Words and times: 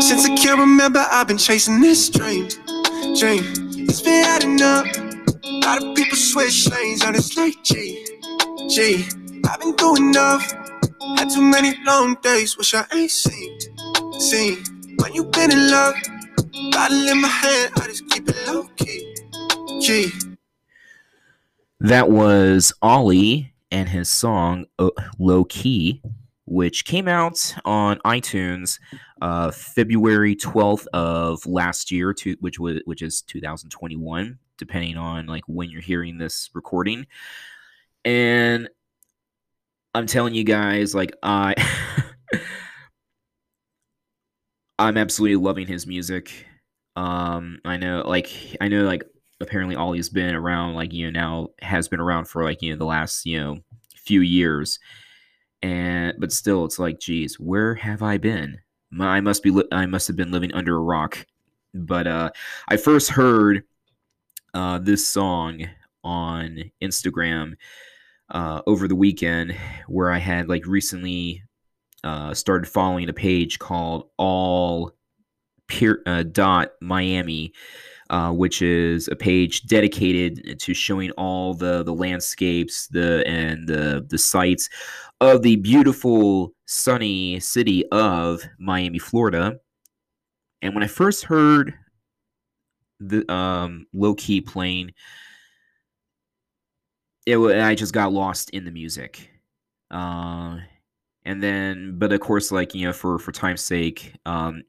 Since 0.00 0.26
I 0.26 0.36
can't 0.36 0.58
remember, 0.58 1.04
I've 1.10 1.28
been 1.28 1.38
chasing 1.38 1.80
this 1.80 2.08
dream. 2.08 2.48
Dream. 3.18 3.42
It's 3.88 4.00
been 4.00 4.24
adding 4.24 4.60
up. 4.62 4.86
A 5.44 5.60
lot 5.64 5.82
of 5.82 5.94
people 5.94 6.16
switch 6.16 6.70
lanes 6.70 7.04
on 7.04 7.14
this 7.14 7.36
like 7.36 7.62
G. 7.62 8.06
G. 8.68 9.04
I've 9.48 9.60
been 9.60 9.74
doing 9.76 10.10
enough. 10.10 10.50
Had 11.16 11.30
too 11.30 11.42
many 11.42 11.74
long 11.84 12.16
days, 12.22 12.56
wish 12.56 12.74
I 12.74 12.84
ain't 12.94 13.10
seen. 13.10 13.58
Seen. 14.18 14.62
When 14.98 15.14
you 15.14 15.24
been 15.24 15.52
in 15.52 15.70
love, 15.70 15.94
bottle 16.72 17.08
in 17.08 17.20
my 17.20 17.28
hand, 17.28 17.72
I 17.76 17.86
just 17.86 18.08
keep 18.08 18.28
it 18.28 18.36
low 18.46 18.64
key. 18.76 19.14
G. 19.80 20.10
That 21.80 22.10
was 22.10 22.72
Ollie 22.82 23.52
and 23.70 23.88
his 23.88 24.08
song 24.08 24.66
uh, 24.80 24.90
Low 25.18 25.44
Key, 25.44 26.02
which 26.44 26.84
came 26.84 27.06
out 27.06 27.54
on 27.64 27.98
iTunes 28.04 28.80
uh, 29.22 29.52
February 29.52 30.34
12th 30.34 30.86
of 30.92 31.46
last 31.46 31.92
year, 31.92 32.12
to, 32.14 32.36
which 32.40 32.58
was 32.58 32.80
which 32.84 33.00
is 33.00 33.22
2021, 33.22 34.38
depending 34.56 34.96
on 34.96 35.26
like 35.26 35.44
when 35.46 35.70
you're 35.70 35.80
hearing 35.80 36.18
this 36.18 36.50
recording. 36.52 37.06
And 38.04 38.68
I'm 39.94 40.06
telling 40.06 40.34
you 40.34 40.42
guys, 40.44 40.96
like 40.96 41.12
I, 41.22 41.54
I'm 44.80 44.96
absolutely 44.96 45.36
loving 45.36 45.68
his 45.68 45.86
music. 45.86 46.44
Um, 46.96 47.60
I 47.64 47.76
know, 47.76 48.02
like 48.04 48.32
I 48.60 48.66
know, 48.66 48.82
like 48.82 49.04
apparently 49.40 49.76
Ollie's 49.76 50.08
been 50.08 50.34
around, 50.34 50.74
like 50.74 50.92
you 50.92 51.10
know, 51.10 51.20
now 51.20 51.48
has 51.60 51.88
been 51.88 52.00
around 52.00 52.26
for 52.26 52.44
like 52.44 52.62
you 52.62 52.72
know 52.72 52.78
the 52.78 52.84
last 52.84 53.26
you 53.26 53.40
know 53.40 53.58
few 53.94 54.20
years, 54.20 54.78
and 55.62 56.14
but 56.18 56.32
still, 56.32 56.64
it's 56.64 56.78
like, 56.78 57.00
geez, 57.00 57.38
where 57.38 57.74
have 57.74 58.02
I 58.02 58.18
been? 58.18 58.58
I 58.98 59.20
must 59.20 59.42
be, 59.42 59.50
li- 59.50 59.68
I 59.70 59.86
must 59.86 60.06
have 60.08 60.16
been 60.16 60.30
living 60.32 60.52
under 60.54 60.76
a 60.76 60.80
rock. 60.80 61.26
But 61.74 62.06
uh, 62.06 62.30
I 62.68 62.78
first 62.78 63.10
heard 63.10 63.64
uh, 64.54 64.78
this 64.78 65.06
song 65.06 65.68
on 66.02 66.70
Instagram 66.82 67.54
uh, 68.30 68.62
over 68.66 68.88
the 68.88 68.94
weekend, 68.96 69.56
where 69.86 70.10
I 70.10 70.18
had 70.18 70.48
like 70.48 70.66
recently 70.66 71.42
uh, 72.04 72.32
started 72.34 72.66
following 72.66 73.08
a 73.08 73.12
page 73.12 73.58
called 73.58 74.08
All 74.16 74.92
Pier, 75.66 76.02
uh, 76.06 76.22
Dot 76.22 76.72
Miami, 76.80 77.52
uh, 78.10 78.32
which 78.32 78.62
is 78.62 79.08
a 79.08 79.16
page 79.16 79.66
dedicated 79.66 80.58
to 80.60 80.74
showing 80.74 81.10
all 81.12 81.54
the 81.54 81.82
the 81.82 81.94
landscapes, 81.94 82.86
the 82.88 83.22
and 83.26 83.68
the 83.68 84.06
the 84.08 84.18
sites 84.18 84.68
of 85.20 85.42
the 85.42 85.56
beautiful 85.56 86.52
sunny 86.66 87.40
city 87.40 87.86
of 87.90 88.42
Miami, 88.58 88.98
Florida. 88.98 89.58
And 90.62 90.74
when 90.74 90.82
I 90.82 90.88
first 90.88 91.24
heard 91.24 91.74
the 93.00 93.30
um, 93.32 93.86
low 93.92 94.14
key 94.14 94.40
playing, 94.40 94.92
it 97.26 97.36
I 97.38 97.74
just 97.74 97.92
got 97.92 98.12
lost 98.12 98.50
in 98.50 98.64
the 98.64 98.70
music. 98.70 99.30
Uh, 99.90 100.58
and 101.24 101.42
then, 101.42 101.98
but 101.98 102.12
of 102.12 102.20
course, 102.20 102.50
like 102.50 102.74
you 102.74 102.86
know, 102.86 102.92
for 102.92 103.18
for 103.18 103.32
time's 103.32 103.60
sake, 103.60 104.14
um, 104.24 104.62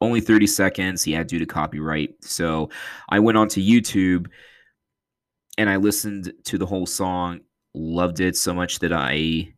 only 0.00 0.20
30 0.20 0.46
seconds. 0.46 1.02
he 1.02 1.12
had 1.12 1.26
due 1.26 1.38
to 1.38 1.46
copyright. 1.46 2.10
So 2.22 2.70
I 3.08 3.18
went 3.18 3.38
onto 3.38 3.60
YouTube 3.60 4.28
and 5.56 5.68
I 5.68 5.76
listened 5.76 6.32
to 6.44 6.58
the 6.58 6.66
whole 6.66 6.86
song. 6.86 7.40
Loved 7.74 8.20
it 8.20 8.36
so 8.36 8.54
much 8.54 8.78
that 8.78 8.92
I 8.92 9.52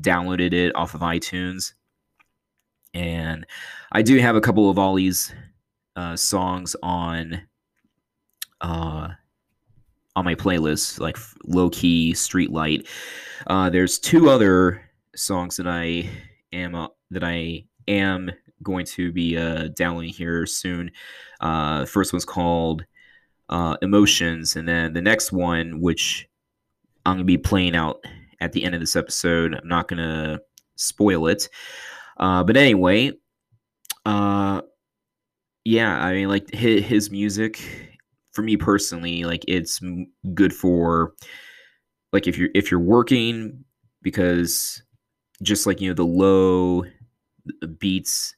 downloaded 0.00 0.52
it 0.52 0.74
off 0.76 0.94
of 0.94 1.00
iTunes. 1.00 1.72
And 2.94 3.46
I 3.92 4.02
do 4.02 4.18
have 4.18 4.36
a 4.36 4.40
couple 4.40 4.70
of 4.70 4.78
Ollie's 4.78 5.34
uh, 5.96 6.16
songs 6.16 6.76
on 6.82 7.42
uh, 8.60 9.08
on 10.16 10.24
my 10.24 10.34
playlist, 10.34 10.98
like 10.98 11.16
Low 11.44 11.70
Key, 11.70 12.12
Streetlight. 12.12 12.88
Uh, 13.46 13.70
there's 13.70 13.98
two 13.98 14.30
other 14.30 14.82
songs 15.14 15.56
that 15.56 15.68
I 15.68 16.08
am 16.52 16.74
uh, 16.74 16.88
that 17.10 17.24
I 17.24 17.64
am 17.86 18.30
going 18.62 18.86
to 18.86 19.12
be 19.12 19.36
uh, 19.36 19.68
downloading 19.68 20.12
here 20.12 20.46
soon. 20.46 20.90
Uh, 21.40 21.84
first 21.84 22.12
one's 22.12 22.24
called 22.24 22.84
uh, 23.48 23.76
Emotions, 23.82 24.56
and 24.56 24.68
then 24.68 24.92
the 24.92 25.02
next 25.02 25.32
one, 25.32 25.80
which 25.80 26.28
I'm 27.06 27.14
gonna 27.14 27.24
be 27.24 27.38
playing 27.38 27.74
out 27.74 28.04
at 28.40 28.52
the 28.52 28.64
end 28.64 28.74
of 28.74 28.80
this 28.80 28.96
episode. 28.96 29.54
I'm 29.54 29.68
not 29.68 29.88
gonna 29.88 30.40
spoil 30.76 31.26
it, 31.28 31.48
uh, 32.18 32.44
but 32.44 32.56
anyway, 32.56 33.12
uh, 34.04 34.62
yeah, 35.64 36.02
I 36.02 36.12
mean, 36.14 36.28
like 36.28 36.50
his, 36.50 36.84
his 36.84 37.10
music 37.10 37.60
for 38.32 38.42
me 38.42 38.56
personally, 38.56 39.24
like 39.24 39.44
it's 39.48 39.80
good 40.34 40.52
for 40.52 41.14
like 42.12 42.26
if 42.26 42.38
you're 42.38 42.50
if 42.54 42.70
you're 42.70 42.80
working 42.80 43.64
because 44.02 44.82
just 45.42 45.66
like 45.66 45.80
you 45.80 45.88
know 45.88 45.94
the 45.94 46.04
low 46.04 46.84
beats 47.78 48.34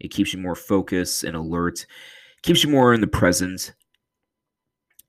it 0.00 0.08
keeps 0.08 0.32
you 0.32 0.40
more 0.40 0.54
focused 0.54 1.24
and 1.24 1.36
alert, 1.36 1.86
keeps 2.42 2.64
you 2.64 2.70
more 2.70 2.94
in 2.94 3.00
the 3.00 3.06
present. 3.06 3.74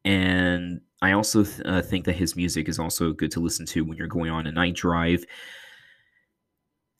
And 0.04 0.82
I 1.02 1.14
also 1.14 1.44
th- 1.44 1.62
uh, 1.66 1.82
think 1.82 2.06
that 2.06 2.16
his 2.16 2.36
music 2.36 2.68
is 2.68 2.78
also 2.78 3.14
good 3.14 3.32
to 3.32 3.40
listen 3.40 3.66
to 3.68 3.86
when 3.86 3.98
you're 3.98 4.08
going 4.08 4.32
on 4.32 4.48
a 4.48 4.52
night 4.52 4.76
drive. 4.76 5.26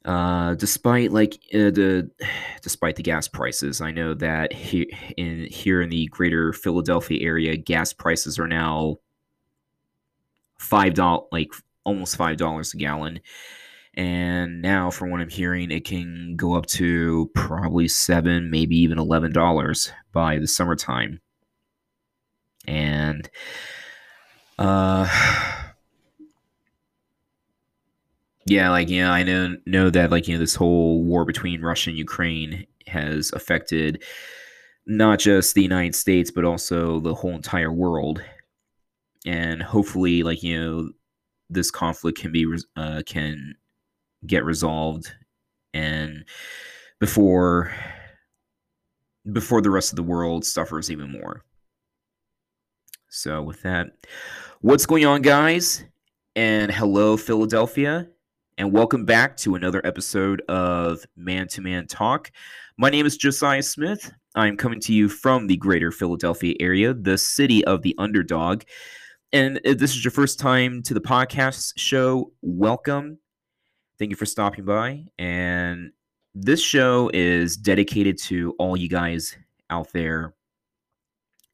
Uh, 0.04 0.54
despite 0.54 1.12
like 1.12 1.34
uh, 1.54 1.70
the 1.70 2.10
despite 2.62 2.96
the 2.96 3.02
gas 3.02 3.28
prices, 3.28 3.80
I 3.80 3.92
know 3.92 4.14
that 4.14 4.52
he, 4.52 4.92
in 5.16 5.46
here 5.50 5.82
in 5.82 5.90
the 5.90 6.06
greater 6.06 6.52
Philadelphia 6.52 7.24
area, 7.24 7.56
gas 7.56 7.92
prices 7.92 8.38
are 8.38 8.48
now 8.48 8.96
five 10.58 10.94
dollars, 10.94 11.26
like 11.30 11.52
almost 11.84 12.16
five 12.16 12.36
dollars 12.36 12.74
a 12.74 12.78
gallon 12.78 13.20
and 13.94 14.62
now 14.62 14.90
from 14.90 15.10
what 15.10 15.20
i'm 15.20 15.28
hearing 15.28 15.70
it 15.70 15.84
can 15.84 16.34
go 16.36 16.54
up 16.54 16.66
to 16.66 17.30
probably 17.34 17.86
seven 17.88 18.50
maybe 18.50 18.76
even 18.76 18.98
eleven 18.98 19.32
dollars 19.32 19.92
by 20.12 20.38
the 20.38 20.46
summertime. 20.46 21.20
And 22.66 23.28
uh 24.58 25.08
yeah 28.46 28.70
like 28.70 28.88
you 28.88 29.02
know, 29.02 29.10
i 29.10 29.22
know 29.22 29.56
know 29.66 29.90
that 29.90 30.10
like 30.10 30.26
you 30.26 30.34
know 30.34 30.40
this 30.40 30.54
whole 30.54 31.02
war 31.04 31.24
between 31.24 31.62
russia 31.62 31.90
and 31.90 31.98
ukraine 31.98 32.66
has 32.86 33.32
affected 33.32 34.02
not 34.86 35.18
just 35.18 35.54
the 35.54 35.62
united 35.62 35.94
states 35.94 36.30
but 36.30 36.44
also 36.44 36.98
the 37.00 37.14
whole 37.14 37.34
entire 37.34 37.72
world. 37.72 38.22
And 39.24 39.62
hopefully 39.62 40.22
like 40.24 40.42
you 40.42 40.58
know 40.58 40.90
this 41.48 41.70
conflict 41.70 42.18
can 42.18 42.32
be 42.32 42.46
uh, 42.76 43.02
can 43.06 43.54
get 44.26 44.44
resolved 44.44 45.12
and 45.74 46.24
before 47.00 47.72
before 49.32 49.60
the 49.60 49.70
rest 49.70 49.92
of 49.92 49.96
the 49.96 50.02
world 50.02 50.44
suffers 50.44 50.90
even 50.90 51.10
more. 51.10 51.44
So 53.08 53.42
with 53.42 53.62
that, 53.62 53.88
what's 54.60 54.86
going 54.86 55.06
on 55.06 55.22
guys? 55.22 55.84
And 56.34 56.72
hello 56.72 57.16
Philadelphia 57.16 58.08
and 58.58 58.72
welcome 58.72 59.04
back 59.04 59.36
to 59.38 59.54
another 59.54 59.84
episode 59.84 60.40
of 60.48 61.04
Man 61.16 61.48
to 61.48 61.60
Man 61.60 61.86
Talk. 61.86 62.30
My 62.78 62.90
name 62.90 63.06
is 63.06 63.16
Josiah 63.16 63.62
Smith. 63.62 64.12
I'm 64.34 64.56
coming 64.56 64.80
to 64.80 64.92
you 64.92 65.08
from 65.08 65.46
the 65.46 65.56
greater 65.56 65.90
Philadelphia 65.90 66.54
area, 66.60 66.94
the 66.94 67.18
city 67.18 67.64
of 67.64 67.82
the 67.82 67.94
underdog. 67.98 68.62
And 69.32 69.60
if 69.64 69.78
this 69.78 69.96
is 69.96 70.04
your 70.04 70.10
first 70.10 70.38
time 70.38 70.82
to 70.84 70.94
the 70.94 71.00
podcast 71.00 71.74
show, 71.76 72.32
welcome. 72.42 73.18
Thank 73.98 74.10
you 74.10 74.16
for 74.16 74.26
stopping 74.26 74.64
by. 74.64 75.04
And 75.18 75.92
this 76.34 76.62
show 76.62 77.10
is 77.12 77.56
dedicated 77.56 78.18
to 78.22 78.54
all 78.58 78.76
you 78.76 78.88
guys 78.88 79.36
out 79.70 79.92
there. 79.92 80.34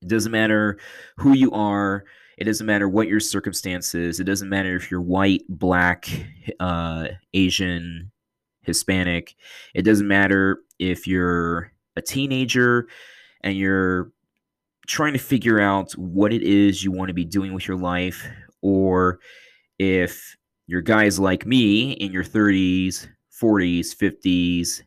It 0.00 0.08
doesn't 0.08 0.32
matter 0.32 0.78
who 1.16 1.34
you 1.34 1.50
are. 1.50 2.04
It 2.38 2.44
doesn't 2.44 2.66
matter 2.66 2.88
what 2.88 3.08
your 3.08 3.18
circumstances. 3.18 4.20
It 4.20 4.24
doesn't 4.24 4.48
matter 4.48 4.76
if 4.76 4.90
you're 4.90 5.00
white, 5.00 5.42
black, 5.48 6.08
uh, 6.60 7.08
Asian, 7.34 8.12
Hispanic. 8.62 9.34
It 9.74 9.82
doesn't 9.82 10.06
matter 10.06 10.60
if 10.78 11.06
you're 11.06 11.72
a 11.96 12.02
teenager 12.02 12.86
and 13.42 13.56
you're 13.56 14.12
trying 14.86 15.14
to 15.14 15.18
figure 15.18 15.60
out 15.60 15.92
what 15.92 16.32
it 16.32 16.42
is 16.42 16.84
you 16.84 16.92
want 16.92 17.08
to 17.08 17.14
be 17.14 17.24
doing 17.24 17.52
with 17.52 17.66
your 17.66 17.76
life, 17.76 18.26
or 18.62 19.18
if 19.78 20.36
you're 20.68 20.82
guys 20.82 21.18
like 21.18 21.46
me 21.46 21.92
in 21.92 22.12
your 22.12 22.22
30s, 22.22 23.08
40s, 23.42 23.96
50s, 23.96 24.82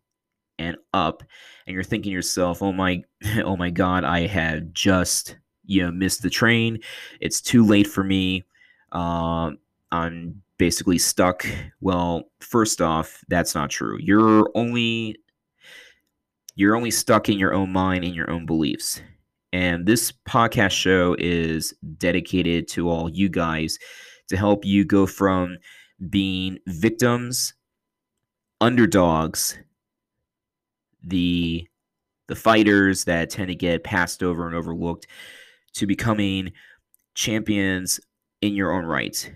and 0.60 0.78
up, 0.94 1.24
and 1.66 1.74
you're 1.74 1.84
thinking 1.84 2.12
yourself, 2.14 2.62
"Oh 2.62 2.72
my, 2.72 3.04
oh 3.44 3.58
my 3.58 3.72
God, 3.72 4.06
I 4.06 4.28
had 4.28 4.74
just 4.74 5.38
you 5.66 5.84
know 5.84 5.92
missed 5.92 6.22
the 6.22 6.30
train. 6.30 6.80
It's 7.20 7.42
too 7.42 7.66
late 7.66 7.88
for 7.88 8.04
me. 8.04 8.46
Uh, 8.92 9.52
I'm 9.92 10.42
basically 10.58 11.00
stuck. 11.00 11.46
Well, 11.82 12.30
first 12.42 12.80
off, 12.80 13.20
that's 13.28 13.56
not 13.56 13.72
true. 13.72 13.98
You're 14.00 14.50
only 14.54 15.18
you're 16.56 16.76
only 16.76 16.92
stuck 16.92 17.28
in 17.28 17.40
your 17.40 17.54
own 17.56 17.72
mind 17.74 18.04
and 18.04 18.14
your 18.14 18.30
own 18.30 18.46
beliefs. 18.46 19.02
And 19.54 19.86
this 19.86 20.14
podcast 20.30 20.72
show 20.72 21.16
is 21.18 21.74
dedicated 21.98 22.68
to 22.70 22.90
all 22.90 23.10
you 23.10 23.30
guys 23.30 23.80
to 24.32 24.38
help 24.38 24.66
you 24.66 24.84
go 24.84 25.06
from 25.06 25.58
being 26.10 26.58
victims, 26.68 27.54
underdogs, 28.60 29.58
the 31.04 31.68
the 32.28 32.36
fighters 32.36 33.04
that 33.06 33.30
tend 33.30 33.50
to 33.50 33.56
get 33.56 33.84
passed 33.84 34.24
over 34.24 34.48
and 34.48 34.56
overlooked 34.56 35.06
to 35.74 35.86
becoming 35.86 36.54
champions 37.14 38.00
in 38.42 38.54
your 38.54 38.72
own 38.72 38.86
right. 38.86 39.32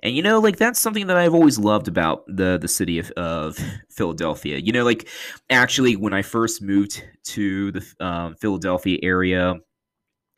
And 0.00 0.14
you 0.14 0.22
know, 0.22 0.38
like 0.38 0.56
that's 0.56 0.78
something 0.78 1.08
that 1.08 1.16
I've 1.16 1.34
always 1.34 1.58
loved 1.58 1.88
about 1.88 2.24
the 2.28 2.56
the 2.58 2.68
city 2.68 3.00
of, 3.00 3.10
of 3.12 3.58
Philadelphia. 3.90 4.58
You 4.58 4.72
know, 4.72 4.84
like 4.84 5.08
actually 5.50 5.96
when 5.96 6.14
I 6.14 6.22
first 6.22 6.62
moved 6.62 7.04
to 7.24 7.72
the 7.72 7.94
um, 7.98 8.36
Philadelphia 8.36 8.98
area, 9.02 9.56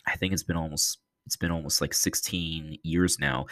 I 0.07 0.17
think 0.17 0.33
it's 0.33 0.43
been 0.43 0.57
almost 0.57 0.99
it's 1.27 1.37
been 1.37 1.51
almost 1.51 1.81
like 1.81 1.95
16 1.95 2.79
years 2.83 3.19
now. 3.19 3.47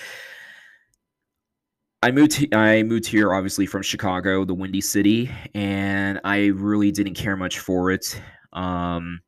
I 2.08 2.10
moved 2.10 2.54
I 2.54 2.82
moved 2.84 3.04
here 3.04 3.34
obviously 3.34 3.66
from 3.66 3.82
Chicago, 3.82 4.42
the 4.42 4.54
Windy 4.54 4.80
City, 4.80 5.30
and 5.54 6.18
I 6.24 6.46
really 6.46 6.90
didn't 6.90 7.12
care 7.12 7.36
much 7.36 7.58
for 7.58 7.90
it. 7.90 8.18
Um, 8.54 9.20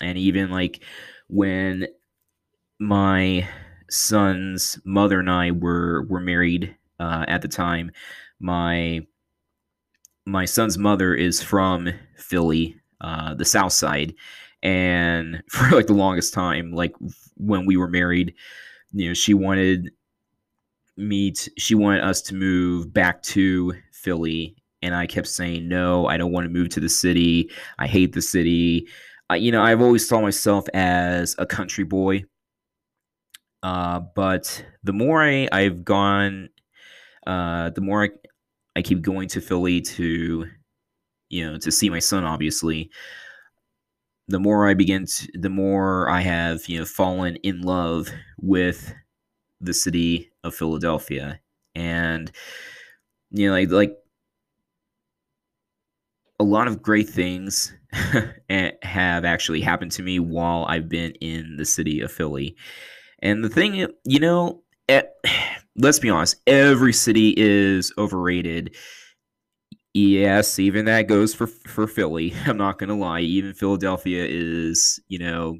and 0.00 0.18
even 0.18 0.50
like 0.50 0.82
when 1.28 1.86
my 2.80 3.48
son's 3.88 4.80
mother 4.84 5.20
and 5.20 5.30
I 5.30 5.52
were 5.52 6.02
were 6.08 6.18
married 6.18 6.74
uh, 6.98 7.24
at 7.28 7.40
the 7.40 7.46
time, 7.46 7.92
my 8.40 9.06
my 10.26 10.46
son's 10.46 10.76
mother 10.76 11.14
is 11.14 11.40
from 11.40 11.88
Philly, 12.16 12.80
uh, 13.00 13.34
the 13.34 13.44
South 13.44 13.74
Side, 13.74 14.12
and 14.64 15.40
for 15.50 15.70
like 15.70 15.86
the 15.86 15.92
longest 15.92 16.34
time, 16.34 16.72
like 16.72 16.96
when 17.36 17.64
we 17.64 17.76
were 17.76 17.86
married, 17.88 18.34
you 18.92 19.06
know, 19.06 19.14
she 19.14 19.34
wanted 19.34 19.92
me 20.96 21.32
to, 21.32 21.50
she 21.58 21.74
wanted 21.74 22.02
us 22.02 22.22
to 22.22 22.34
move 22.34 22.92
back 22.92 23.22
to 23.22 23.74
Philly 23.92 24.56
and 24.84 24.94
I 24.94 25.06
kept 25.06 25.28
saying 25.28 25.66
no, 25.66 26.06
I 26.06 26.18
don't 26.18 26.30
want 26.30 26.44
to 26.44 26.52
move 26.52 26.68
to 26.70 26.80
the 26.80 26.90
city. 26.90 27.50
I 27.78 27.86
hate 27.86 28.12
the 28.12 28.20
city. 28.20 28.86
You 29.32 29.50
know, 29.50 29.62
I've 29.62 29.80
always 29.80 30.06
saw 30.06 30.20
myself 30.20 30.66
as 30.74 31.34
a 31.38 31.46
country 31.46 31.84
boy. 31.84 32.24
Uh, 33.62 34.00
but 34.14 34.62
the 34.82 34.92
more 34.92 35.24
I, 35.24 35.48
I've 35.50 35.86
gone, 35.86 36.50
uh, 37.26 37.70
the 37.70 37.80
more 37.80 38.04
I, 38.04 38.10
I 38.76 38.82
keep 38.82 39.00
going 39.00 39.26
to 39.28 39.40
Philly 39.40 39.80
to, 39.80 40.46
you 41.30 41.50
know, 41.50 41.56
to 41.56 41.72
see 41.72 41.88
my 41.88 41.98
son, 41.98 42.24
obviously, 42.24 42.90
the 44.28 44.38
more 44.38 44.68
I 44.68 44.74
begin 44.74 45.06
to, 45.06 45.28
the 45.32 45.48
more 45.48 46.10
I 46.10 46.20
have, 46.20 46.68
you 46.68 46.78
know, 46.78 46.84
fallen 46.84 47.36
in 47.36 47.62
love 47.62 48.10
with 48.38 48.94
the 49.60 49.74
city 49.74 50.30
of 50.44 50.54
Philadelphia. 50.54 51.40
And, 51.74 52.30
you 53.30 53.48
know, 53.48 53.54
like, 53.54 53.70
like 53.70 53.96
a 56.40 56.44
lot 56.44 56.68
of 56.68 56.82
great 56.82 57.08
things 57.08 57.72
have 58.82 59.24
actually 59.24 59.60
happened 59.60 59.92
to 59.92 60.02
me 60.02 60.18
while 60.18 60.64
I've 60.68 60.88
been 60.88 61.12
in 61.20 61.56
the 61.56 61.64
city 61.64 62.00
of 62.00 62.10
Philly. 62.10 62.56
And 63.20 63.44
the 63.44 63.48
thing, 63.48 63.88
you 64.04 64.20
know, 64.20 64.62
let's 65.76 65.98
be 65.98 66.10
honest, 66.10 66.36
every 66.46 66.92
city 66.92 67.34
is 67.36 67.92
overrated. 67.98 68.74
Yes, 69.94 70.58
even 70.58 70.86
that 70.86 71.06
goes 71.06 71.34
for 71.34 71.46
for 71.46 71.86
Philly. 71.86 72.34
I'm 72.46 72.56
not 72.56 72.78
gonna 72.78 72.96
lie. 72.96 73.20
Even 73.20 73.54
Philadelphia 73.54 74.26
is, 74.28 75.00
you 75.08 75.18
know, 75.18 75.58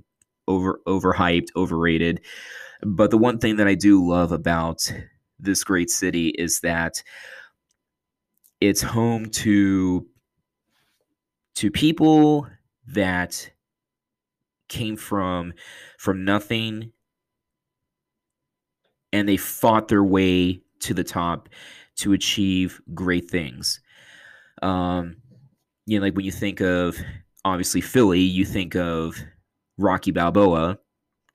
over 0.49 0.81
overhyped, 0.87 1.49
overrated. 1.56 2.20
But 2.82 3.11
the 3.11 3.19
one 3.19 3.38
thing 3.38 3.56
that 3.56 3.69
I 3.69 3.75
do 3.75 4.05
love 4.06 4.32
about 4.32 4.93
this 5.38 5.65
great 5.65 5.91
city 5.91 6.29
is 6.29 6.61
that 6.61 7.03
it's 8.61 8.82
home 8.82 9.26
to 9.26 10.06
to 11.56 11.71
people 11.71 12.49
that 12.87 13.50
came 14.69 14.97
from 14.97 15.53
from 15.99 16.25
nothing 16.25 16.93
and 19.12 19.29
they 19.29 19.37
fought 19.37 19.88
their 19.88 20.03
way 20.03 20.61
to 20.81 20.94
the 20.94 21.05
top 21.05 21.49
to 21.97 22.12
achieve 22.12 22.81
great 22.93 23.31
things. 23.31 23.81
Um, 24.62 25.17
you 25.87 25.99
know, 25.99 26.05
like 26.05 26.17
when 26.17 26.25
you 26.25 26.32
think 26.32 26.61
of 26.61 26.99
obviously 27.44 27.81
Philly, 27.81 28.20
you 28.20 28.44
think 28.44 28.75
of 28.75 29.17
Rocky 29.79 30.11
Balboa, 30.11 30.79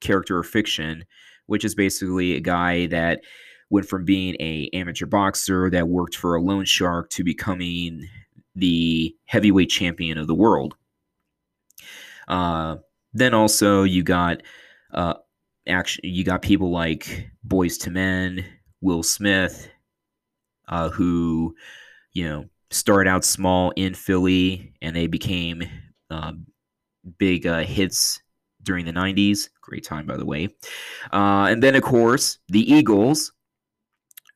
character 0.00 0.36
or 0.36 0.42
fiction, 0.42 1.04
which 1.50 1.64
is 1.64 1.74
basically 1.74 2.36
a 2.36 2.40
guy 2.40 2.86
that 2.86 3.22
went 3.70 3.84
from 3.84 4.04
being 4.04 4.36
a 4.38 4.70
amateur 4.72 5.04
boxer 5.04 5.68
that 5.68 5.88
worked 5.88 6.14
for 6.14 6.36
a 6.36 6.40
loan 6.40 6.64
shark 6.64 7.10
to 7.10 7.24
becoming 7.24 8.08
the 8.54 9.12
heavyweight 9.24 9.68
champion 9.68 10.16
of 10.16 10.28
the 10.28 10.34
world. 10.34 10.76
Uh, 12.28 12.76
then 13.12 13.34
also 13.34 13.82
you 13.82 14.04
got 14.04 14.44
uh, 14.94 15.14
action. 15.66 16.02
You 16.04 16.22
got 16.22 16.40
people 16.40 16.70
like 16.70 17.28
Boyz 17.44 17.84
II 17.84 17.94
Men, 17.94 18.44
Will 18.80 19.02
Smith, 19.02 19.68
uh, 20.68 20.88
who 20.90 21.56
you 22.12 22.28
know 22.28 22.44
started 22.70 23.10
out 23.10 23.24
small 23.24 23.72
in 23.72 23.94
Philly 23.94 24.72
and 24.80 24.94
they 24.94 25.08
became 25.08 25.64
um, 26.10 26.46
big 27.18 27.44
uh, 27.44 27.64
hits 27.64 28.20
during 28.62 28.84
the 28.84 28.92
90s. 28.92 29.48
Great 29.60 29.84
time, 29.84 30.06
by 30.06 30.16
the 30.16 30.24
way. 30.24 30.48
Uh, 31.12 31.46
and 31.50 31.62
then, 31.62 31.74
of 31.74 31.82
course, 31.82 32.38
the 32.48 32.72
Eagles 32.72 33.32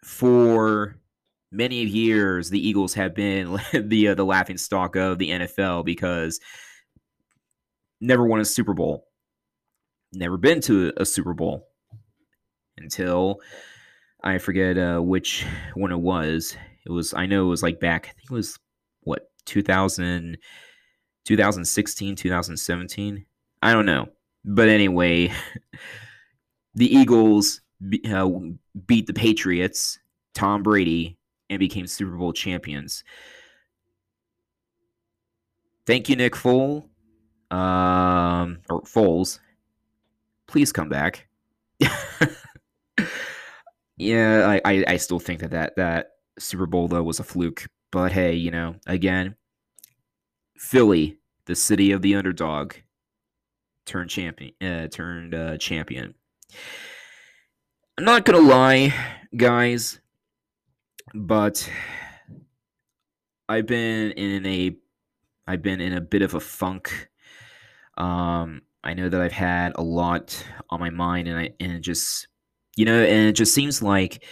for 0.03 0.97
many 1.51 1.77
years, 1.85 2.51
the 2.51 2.69
Eagles 2.69 2.95
have 2.95 3.15
been 3.15 3.59
the 3.73 4.09
uh, 4.09 4.15
the 4.15 4.25
laughing 4.25 4.59
stock 4.59 4.97
of 4.97 5.19
the 5.19 5.31
NFL 5.31 5.85
because 5.85 6.41
never 8.01 8.25
won 8.25 8.41
a 8.41 8.45
Super 8.45 8.75
Bowl, 8.75 9.07
never 10.13 10.37
been 10.37 10.61
to 10.63 10.93
a 10.97 11.07
Super 11.07 11.33
Bowl 11.33 11.69
until 12.77 13.41
I 14.23 14.39
forget 14.39 14.77
uh, 14.77 15.01
which 15.01 15.47
one 15.75 15.93
it 15.93 16.01
was. 16.01 16.57
It 16.87 16.91
was 16.91 17.15
I 17.15 17.27
know 17.27 17.47
it 17.47 17.51
was 17.51 17.63
like 17.63 17.81
back 17.81 18.07
I 18.07 18.13
think 18.13 18.31
it 18.31 18.35
was 18.35 18.59
what 19.03 19.31
2000 19.47 20.39
2016 21.25 22.17
2017 22.17 23.27
I 23.63 23.73
don't 23.73 23.87
know 23.87 24.09
but 24.45 24.69
anyway 24.69 25.33
the 26.75 26.95
Eagles 26.95 27.61
uh, 28.11 28.29
beat 28.87 29.07
the 29.07 29.15
Patriots 29.15 29.99
Tom 30.35 30.63
Brady 30.63 31.17
and 31.49 31.59
became 31.59 31.87
Super 31.87 32.17
Bowl 32.17 32.33
champions. 32.33 33.05
Thank 35.87 36.09
you, 36.09 36.17
Nick 36.17 36.35
Foles. 36.35 36.85
Um, 37.51 38.59
or 38.69 38.83
Foles. 38.83 39.39
Please 40.47 40.73
come 40.73 40.89
back. 40.89 41.29
yeah, 43.97 44.47
I, 44.49 44.61
I, 44.65 44.85
I 44.89 44.97
still 44.97 45.21
think 45.21 45.41
that, 45.41 45.51
that 45.51 45.77
that 45.77 46.13
Super 46.39 46.67
Bowl 46.67 46.89
though 46.89 47.03
was 47.03 47.21
a 47.21 47.25
fluke. 47.25 47.67
But 47.91 48.13
hey, 48.13 48.35
you 48.35 48.51
know, 48.51 48.77
again, 48.87 49.37
Philly, 50.57 51.19
the 51.45 51.55
city 51.55 51.93
of 51.93 52.03
the 52.03 52.17
underdog, 52.17 52.75
turned 53.87 54.11
champion. 54.11 54.53
Uh, 54.61 54.89
turned 54.89 55.35
uh, 55.35 55.57
champion. 55.59 56.15
I'm 57.99 58.05
not 58.05 58.25
gonna 58.25 58.39
lie, 58.41 58.93
guys 59.37 60.01
but 61.15 61.71
I've 63.49 63.67
been 63.67 64.11
in 64.13 64.45
a 64.47 64.77
I've 65.47 65.63
been 65.63 65.81
in 65.81 65.93
a 65.93 66.01
bit 66.01 66.23
of 66.23 66.35
a 66.35 66.41
funk. 66.41 67.09
Um, 67.97 68.63
I 68.83 68.95
know 68.95 69.09
that 69.09 69.21
I've 69.21 69.33
had 69.33 69.73
a 69.77 69.83
lot 69.83 70.45
on 70.71 70.81
my 70.81 70.91
mind, 70.91 71.29
and 71.29 71.39
I 71.39 71.51
and 71.61 71.73
it 71.73 71.81
just 71.81 72.27
you 72.77 72.85
know, 72.85 73.01
and 73.03 73.29
it 73.29 73.35
just 73.35 73.55
seems 73.55 73.83
like 73.83 74.25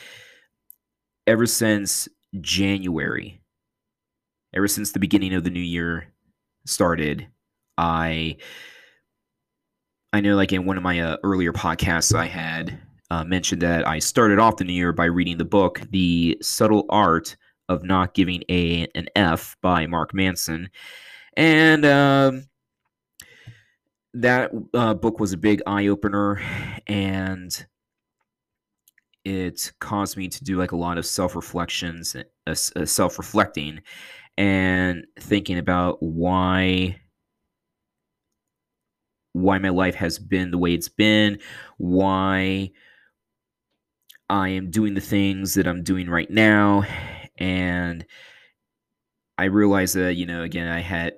ever 1.27 1.47
since 1.47 2.09
January, 2.41 3.41
ever 4.53 4.67
since 4.67 4.93
the 4.93 4.99
beginning 4.99 5.35
of 5.35 5.45
the 5.45 5.51
new 5.51 5.61
year 5.61 6.09
started, 6.67 7.29
I 7.79 8.39
I 10.13 10.21
know 10.21 10.37
like 10.37 10.53
in 10.53 10.67
one 10.67 10.77
of 10.77 10.83
my 10.83 11.01
uh, 11.01 11.17
earlier 11.23 11.53
podcasts 11.53 12.15
I 12.15 12.27
had 12.27 12.79
uh, 13.11 13.25
mentioned 13.25 13.63
that 13.63 13.89
I 13.89 13.99
started 13.99 14.39
off 14.39 14.57
the 14.57 14.65
new 14.65 14.75
year 14.75 14.93
by 14.93 15.07
reading 15.07 15.39
the 15.39 15.45
book 15.47 15.81
The 15.91 16.37
Subtle 16.43 16.85
Art 16.91 17.35
of 17.71 17.83
Not 17.83 18.13
Giving 18.13 18.43
a 18.51 18.87
an 18.95 19.07
F 19.17 19.57
by 19.63 19.87
Mark 19.87 20.13
Manson, 20.13 20.69
and 21.35 21.87
um, 21.87 22.47
that 24.13 24.51
uh, 24.75 24.93
book 24.93 25.19
was 25.19 25.33
a 25.33 25.39
big 25.39 25.63
eye 25.67 25.87
opener, 25.87 26.43
and 26.87 27.67
it 29.25 29.73
caused 29.81 30.19
me 30.19 30.29
to 30.29 30.45
do 30.45 30.59
like 30.59 30.73
a 30.73 30.77
lot 30.77 30.99
of 30.99 31.07
self 31.07 31.35
reflections, 31.35 32.15
uh, 32.47 32.51
uh 32.51 32.85
self 32.85 33.17
reflecting, 33.17 33.81
and 34.37 35.07
thinking 35.19 35.57
about 35.57 36.03
why 36.03 37.01
why 39.33 39.59
my 39.59 39.71
life 39.71 39.95
has 39.97 40.19
been 40.19 40.51
the 40.51 40.59
way 40.59 40.75
it's 40.75 40.89
been, 40.89 41.39
why 41.79 42.71
I 44.29 44.49
am 44.51 44.71
doing 44.71 44.95
the 44.95 45.01
things 45.01 45.55
that 45.55 45.67
I'm 45.67 45.83
doing 45.83 46.09
right 46.09 46.31
now, 46.31 46.85
and 47.39 48.05
I 49.39 49.45
realized 49.45 49.95
that 49.97 50.15
you 50.15 50.27
know 50.27 50.43
again 50.43 50.69
I 50.69 50.81
had 50.81 51.15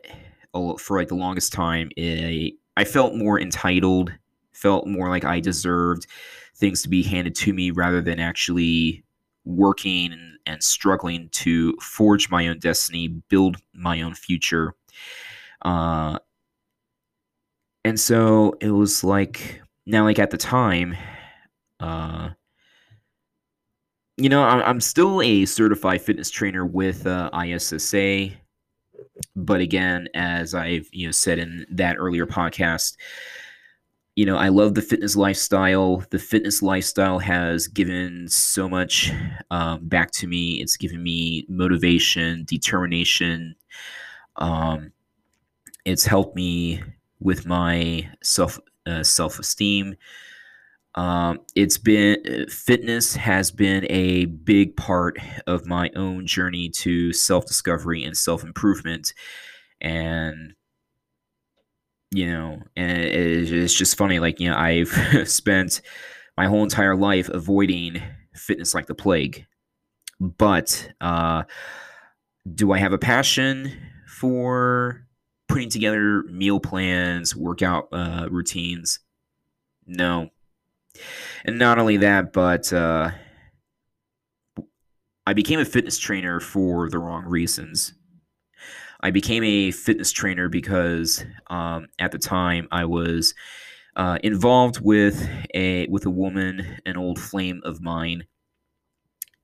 for 0.78 0.98
like 0.98 1.08
the 1.08 1.14
longest 1.14 1.52
time 1.52 1.90
a 1.98 2.52
I 2.76 2.84
felt 2.84 3.14
more 3.14 3.40
entitled, 3.40 4.12
felt 4.52 4.86
more 4.86 5.08
like 5.08 5.24
I 5.24 5.40
deserved 5.40 6.06
things 6.56 6.82
to 6.82 6.88
be 6.88 7.02
handed 7.02 7.34
to 7.36 7.52
me 7.52 7.70
rather 7.70 8.00
than 8.00 8.20
actually 8.20 9.04
working 9.44 10.12
and, 10.12 10.38
and 10.46 10.62
struggling 10.62 11.28
to 11.30 11.74
forge 11.80 12.30
my 12.30 12.48
own 12.48 12.58
destiny, 12.58 13.08
build 13.08 13.56
my 13.74 14.02
own 14.02 14.14
future. 14.14 14.74
Uh, 15.62 16.18
and 17.84 17.98
so 17.98 18.56
it 18.60 18.70
was 18.70 19.04
like 19.04 19.62
now, 19.86 20.04
like 20.04 20.18
at 20.18 20.30
the 20.30 20.38
time, 20.38 20.96
uh, 21.80 22.30
you 24.16 24.28
know, 24.28 24.42
I'm 24.42 24.80
still 24.80 25.20
a 25.20 25.44
certified 25.44 26.00
fitness 26.00 26.30
trainer 26.30 26.64
with 26.64 27.06
uh, 27.06 27.30
ISSA 27.34 28.30
but 29.36 29.60
again, 29.60 30.08
as 30.14 30.54
I've 30.54 30.88
you 30.92 31.06
know 31.06 31.12
said 31.12 31.38
in 31.38 31.66
that 31.70 31.96
earlier 31.98 32.26
podcast, 32.26 32.96
you 34.16 34.26
know, 34.26 34.36
I 34.36 34.48
love 34.48 34.74
the 34.74 34.82
fitness 34.82 35.16
lifestyle. 35.16 36.04
The 36.10 36.18
fitness 36.18 36.62
lifestyle 36.62 37.18
has 37.18 37.68
given 37.68 38.28
so 38.28 38.68
much 38.68 39.12
um, 39.50 39.86
back 39.86 40.10
to 40.12 40.26
me. 40.26 40.60
It's 40.60 40.76
given 40.76 41.02
me 41.02 41.46
motivation, 41.48 42.44
determination. 42.44 43.56
Um, 44.36 44.92
it's 45.84 46.04
helped 46.04 46.36
me 46.36 46.82
with 47.24 47.46
my 47.46 48.08
self 48.22 48.60
uh, 48.86 49.02
self 49.02 49.40
esteem. 49.40 49.96
Um, 50.94 51.40
it's 51.56 51.76
been 51.76 52.46
fitness 52.48 53.16
has 53.16 53.50
been 53.50 53.84
a 53.90 54.26
big 54.26 54.76
part 54.76 55.18
of 55.48 55.66
my 55.66 55.90
own 55.96 56.24
journey 56.24 56.68
to 56.68 57.12
self 57.12 57.46
discovery 57.46 58.04
and 58.04 58.16
self 58.16 58.44
improvement, 58.44 59.12
and 59.80 60.54
you 62.12 62.26
know, 62.30 62.62
and 62.76 63.02
it, 63.02 63.52
it's 63.52 63.74
just 63.74 63.96
funny. 63.96 64.20
Like 64.20 64.38
you 64.38 64.50
know, 64.50 64.56
I've 64.56 64.88
spent 65.28 65.80
my 66.36 66.46
whole 66.46 66.62
entire 66.62 66.94
life 66.94 67.28
avoiding 67.28 68.00
fitness 68.34 68.74
like 68.74 68.86
the 68.86 68.94
plague, 68.94 69.46
but 70.20 70.92
uh, 71.00 71.42
do 72.54 72.70
I 72.72 72.78
have 72.78 72.92
a 72.92 72.98
passion 72.98 73.72
for 74.06 75.04
putting 75.54 75.70
together 75.70 76.24
meal 76.24 76.58
plans, 76.58 77.36
workout 77.36 77.86
uh, 77.92 78.26
routines? 78.28 78.98
No, 79.86 80.30
and 81.44 81.60
not 81.60 81.78
only 81.78 81.98
that, 81.98 82.32
but 82.32 82.72
uh, 82.72 83.12
I 85.24 85.32
became 85.32 85.60
a 85.60 85.64
fitness 85.64 85.96
trainer 85.96 86.40
for 86.40 86.90
the 86.90 86.98
wrong 86.98 87.24
reasons. 87.24 87.94
I 89.00 89.12
became 89.12 89.44
a 89.44 89.70
fitness 89.70 90.10
trainer 90.10 90.48
because 90.48 91.24
um, 91.46 91.86
at 92.00 92.10
the 92.10 92.18
time 92.18 92.66
I 92.72 92.86
was 92.86 93.32
uh, 93.94 94.18
involved 94.24 94.80
with 94.80 95.28
a 95.54 95.86
with 95.86 96.04
a 96.04 96.10
woman, 96.10 96.80
an 96.84 96.96
old 96.96 97.20
flame 97.20 97.60
of 97.64 97.80
mine, 97.80 98.26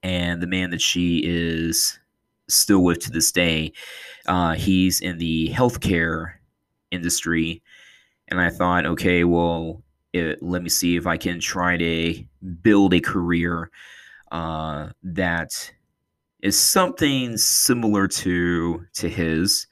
and 0.03 0.43
the 0.43 0.49
man 0.49 0.71
that 0.71 0.83
she 0.83 1.23
is 1.25 2.01
still 2.51 2.83
with 2.83 3.01
to 3.01 3.11
this 3.11 3.33
day. 3.33 3.73
Uh, 4.27 4.55
he's 4.55 5.01
in 5.01 5.19
the 5.19 5.51
healthcare 5.51 6.35
industry, 6.91 7.63
and 8.29 8.41
I 8.41 8.51
thought, 8.51 8.87
okay, 8.87 9.25
well, 9.25 9.83
it, 10.13 10.43
let 10.43 10.63
me 10.63 10.69
see 10.69 10.97
if 10.97 11.07
I 11.07 11.17
can 11.17 11.41
try 11.41 11.77
to 11.77 12.25
build 12.63 12.95
a 12.95 13.01
career 13.01 13.71
uh, 14.33 14.91
that 15.03 15.73
is 16.43 16.59
something 16.59 17.37
similar 17.37 18.09
to 18.09 18.87
to 18.95 19.09
his. 19.09 19.67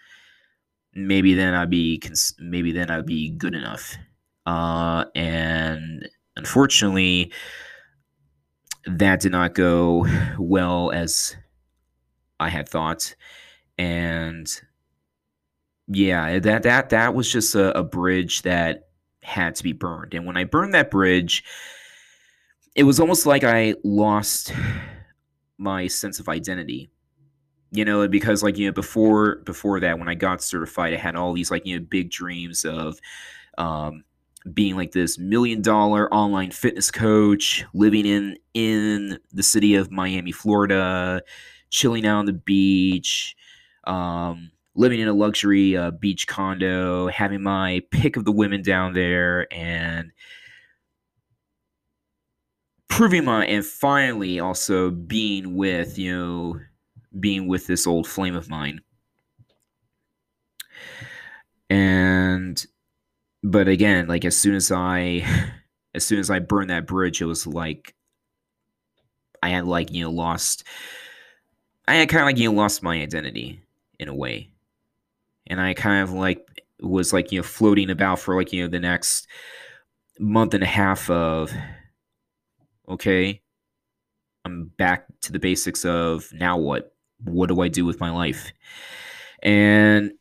Maybe 0.94 1.34
then 1.34 1.54
I'd 1.54 1.70
be 1.70 2.02
maybe 2.38 2.72
then 2.72 2.90
I'd 2.90 3.06
be 3.06 3.30
good 3.30 3.54
enough. 3.54 3.96
Uh, 4.46 5.04
and 5.14 6.08
unfortunately, 6.36 7.32
that 8.86 9.20
did 9.20 9.32
not 9.32 9.54
go 9.54 10.06
well 10.38 10.90
as 10.90 11.36
I 12.40 12.48
had 12.48 12.68
thought, 12.68 13.14
and 13.76 14.48
yeah, 15.88 16.38
that 16.38 16.62
that 16.64 16.90
that 16.90 17.14
was 17.14 17.30
just 17.30 17.54
a, 17.54 17.76
a 17.76 17.82
bridge 17.82 18.42
that 18.42 18.88
had 19.22 19.54
to 19.56 19.62
be 19.62 19.72
burned. 19.72 20.14
And 20.14 20.26
when 20.26 20.36
I 20.36 20.44
burned 20.44 20.74
that 20.74 20.90
bridge, 20.90 21.44
it 22.74 22.84
was 22.84 23.00
almost 23.00 23.26
like 23.26 23.44
I 23.44 23.74
lost 23.84 24.52
my 25.58 25.86
sense 25.86 26.20
of 26.20 26.28
identity. 26.28 26.90
You 27.70 27.84
know, 27.84 28.08
because 28.08 28.42
like, 28.42 28.56
you 28.56 28.66
know, 28.66 28.72
before 28.72 29.36
before 29.44 29.80
that, 29.80 29.98
when 29.98 30.08
I 30.08 30.14
got 30.14 30.42
certified, 30.42 30.94
I 30.94 30.96
had 30.96 31.16
all 31.16 31.34
these 31.34 31.50
like, 31.50 31.66
you 31.66 31.78
know, 31.78 31.84
big 31.88 32.10
dreams 32.10 32.64
of 32.64 32.98
um 33.58 34.04
being 34.54 34.76
like 34.76 34.92
this 34.92 35.18
million 35.18 35.60
dollar 35.60 36.12
online 36.14 36.50
fitness 36.50 36.90
coach, 36.90 37.66
living 37.74 38.06
in 38.06 38.38
in 38.54 39.18
the 39.32 39.42
city 39.42 39.74
of 39.74 39.90
Miami, 39.90 40.32
Florida, 40.32 41.20
chilling 41.70 42.06
out 42.06 42.18
on 42.18 42.26
the 42.26 42.32
beach, 42.32 43.36
um, 43.84 44.50
living 44.74 45.00
in 45.00 45.08
a 45.08 45.12
luxury 45.12 45.76
uh, 45.76 45.90
beach 45.90 46.26
condo, 46.26 47.08
having 47.08 47.42
my 47.42 47.82
pick 47.90 48.16
of 48.16 48.24
the 48.24 48.32
women 48.32 48.62
down 48.62 48.92
there, 48.94 49.52
and 49.52 50.12
proving 52.88 53.24
my 53.24 53.44
and 53.46 53.64
finally 53.64 54.40
also 54.40 54.90
being 54.90 55.54
with 55.56 55.98
you 55.98 56.16
know 56.16 56.60
being 57.20 57.46
with 57.48 57.66
this 57.66 57.86
old 57.86 58.06
flame 58.06 58.34
of 58.34 58.48
mine. 58.48 58.80
And 61.70 62.64
but 63.42 63.68
again 63.68 64.06
like 64.08 64.24
as 64.24 64.36
soon 64.36 64.54
as 64.54 64.72
i 64.72 65.24
as 65.94 66.04
soon 66.04 66.18
as 66.18 66.30
i 66.30 66.38
burned 66.38 66.70
that 66.70 66.86
bridge 66.86 67.22
it 67.22 67.26
was 67.26 67.46
like 67.46 67.94
i 69.42 69.48
had 69.50 69.66
like 69.66 69.92
you 69.92 70.02
know 70.02 70.10
lost 70.10 70.64
i 71.88 72.06
kind 72.06 72.22
of 72.22 72.26
like 72.26 72.38
you 72.38 72.50
know 72.50 72.56
lost 72.56 72.82
my 72.82 73.00
identity 73.00 73.60
in 73.98 74.08
a 74.08 74.14
way. 74.14 74.48
And 75.46 75.60
I 75.60 75.74
kind 75.74 76.02
of 76.02 76.12
like 76.12 76.46
was 76.80 77.12
like 77.12 77.32
you 77.32 77.40
know 77.40 77.42
floating 77.42 77.90
about 77.90 78.20
for 78.20 78.36
like 78.36 78.52
you 78.52 78.62
know 78.62 78.68
the 78.68 78.80
next 78.80 79.26
month 80.18 80.54
and 80.54 80.62
a 80.62 80.66
half 80.66 81.08
of 81.10 81.52
okay 82.88 83.40
I'm 84.44 84.70
back 84.78 85.06
to 85.22 85.32
the 85.32 85.38
basics 85.38 85.84
of 85.84 86.32
now 86.32 86.56
what? 86.56 86.94
What 87.24 87.48
do 87.48 87.60
I 87.60 87.68
do 87.68 87.84
with 87.84 88.00
my 88.00 88.10
life? 88.10 88.52
And 89.42 90.12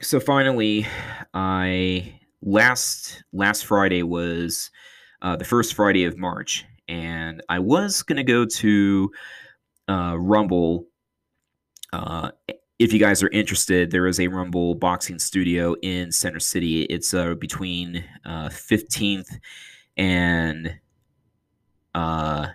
so 0.00 0.20
finally 0.20 0.86
I 1.34 2.20
last 2.40 3.24
last 3.32 3.66
Friday 3.66 4.02
was 4.04 4.70
uh, 5.22 5.36
the 5.36 5.44
first 5.44 5.74
Friday 5.74 6.04
of 6.04 6.16
March. 6.16 6.64
And 6.86 7.42
I 7.48 7.58
was 7.58 8.02
gonna 8.02 8.24
go 8.24 8.46
to 8.46 9.10
uh, 9.88 10.16
Rumble 10.18 10.86
uh, 11.92 12.30
if 12.78 12.92
you 12.92 12.98
guys 13.00 13.22
are 13.22 13.30
interested, 13.30 13.90
there 13.90 14.06
is 14.06 14.20
a 14.20 14.28
Rumble 14.28 14.74
boxing 14.74 15.18
studio 15.18 15.74
in 15.82 16.12
Center 16.12 16.38
City. 16.38 16.82
It's 16.84 17.12
uh, 17.12 17.34
between 17.34 18.04
uh, 18.24 18.48
15th 18.50 19.38
and 19.96 20.78
uh, 21.94 22.48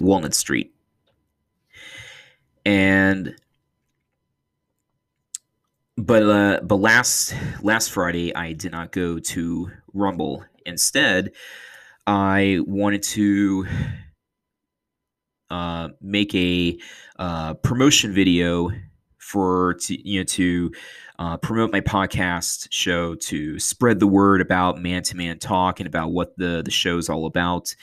Walnut 0.00 0.34
Street. 0.34 0.74
And 2.64 3.36
but 5.96 6.22
uh, 6.22 6.60
but 6.62 6.76
last 6.76 7.34
last 7.62 7.90
Friday 7.90 8.34
I 8.34 8.52
did 8.52 8.72
not 8.72 8.92
go 8.92 9.18
to 9.18 9.70
Rumble. 9.94 10.44
Instead, 10.66 11.32
I 12.06 12.58
wanted 12.66 13.02
to 13.04 13.66
uh, 15.50 15.88
make 16.00 16.34
a 16.34 16.78
uh, 17.18 17.54
promotion 17.54 18.12
video 18.12 18.70
for 19.18 19.74
to 19.74 20.08
you 20.08 20.20
know 20.20 20.24
to 20.24 20.72
uh, 21.18 21.36
promote 21.36 21.72
my 21.72 21.80
podcast 21.80 22.68
show 22.70 23.14
to 23.14 23.58
spread 23.58 23.98
the 24.00 24.06
word 24.06 24.40
about 24.40 24.80
man 24.80 25.02
to 25.02 25.16
man 25.16 25.38
talk 25.38 25.80
and 25.80 25.86
about 25.86 26.12
what 26.12 26.36
the 26.36 26.62
the 26.64 26.70
show's 26.70 27.08
all 27.08 27.26
about. 27.26 27.74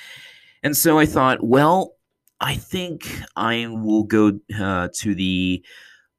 And 0.63 0.75
so 0.75 0.98
I 0.98 1.05
thought, 1.05 1.43
well, 1.43 1.95
I 2.39 2.55
think 2.55 3.07
I 3.36 3.67
will 3.67 4.03
go 4.03 4.39
uh, 4.60 4.89
to 4.93 5.15
the 5.15 5.63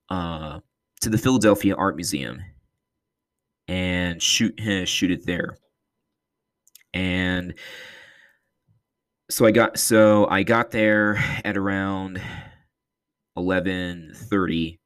uh, 0.09 0.61
to 1.01 1.11
the 1.11 1.19
Philadelphia 1.19 1.75
Art 1.75 1.97
Museum 1.97 2.43
and 3.69 4.23
shoot 4.23 4.59
shoot 4.87 5.11
it 5.11 5.27
there. 5.27 5.59
And 6.95 7.55
so 9.31 9.45
I 9.45 9.51
got 9.51 9.79
so 9.79 10.27
I 10.29 10.43
got 10.43 10.71
there 10.71 11.17
at 11.45 11.57
around 11.57 12.21
11:30 13.37 14.79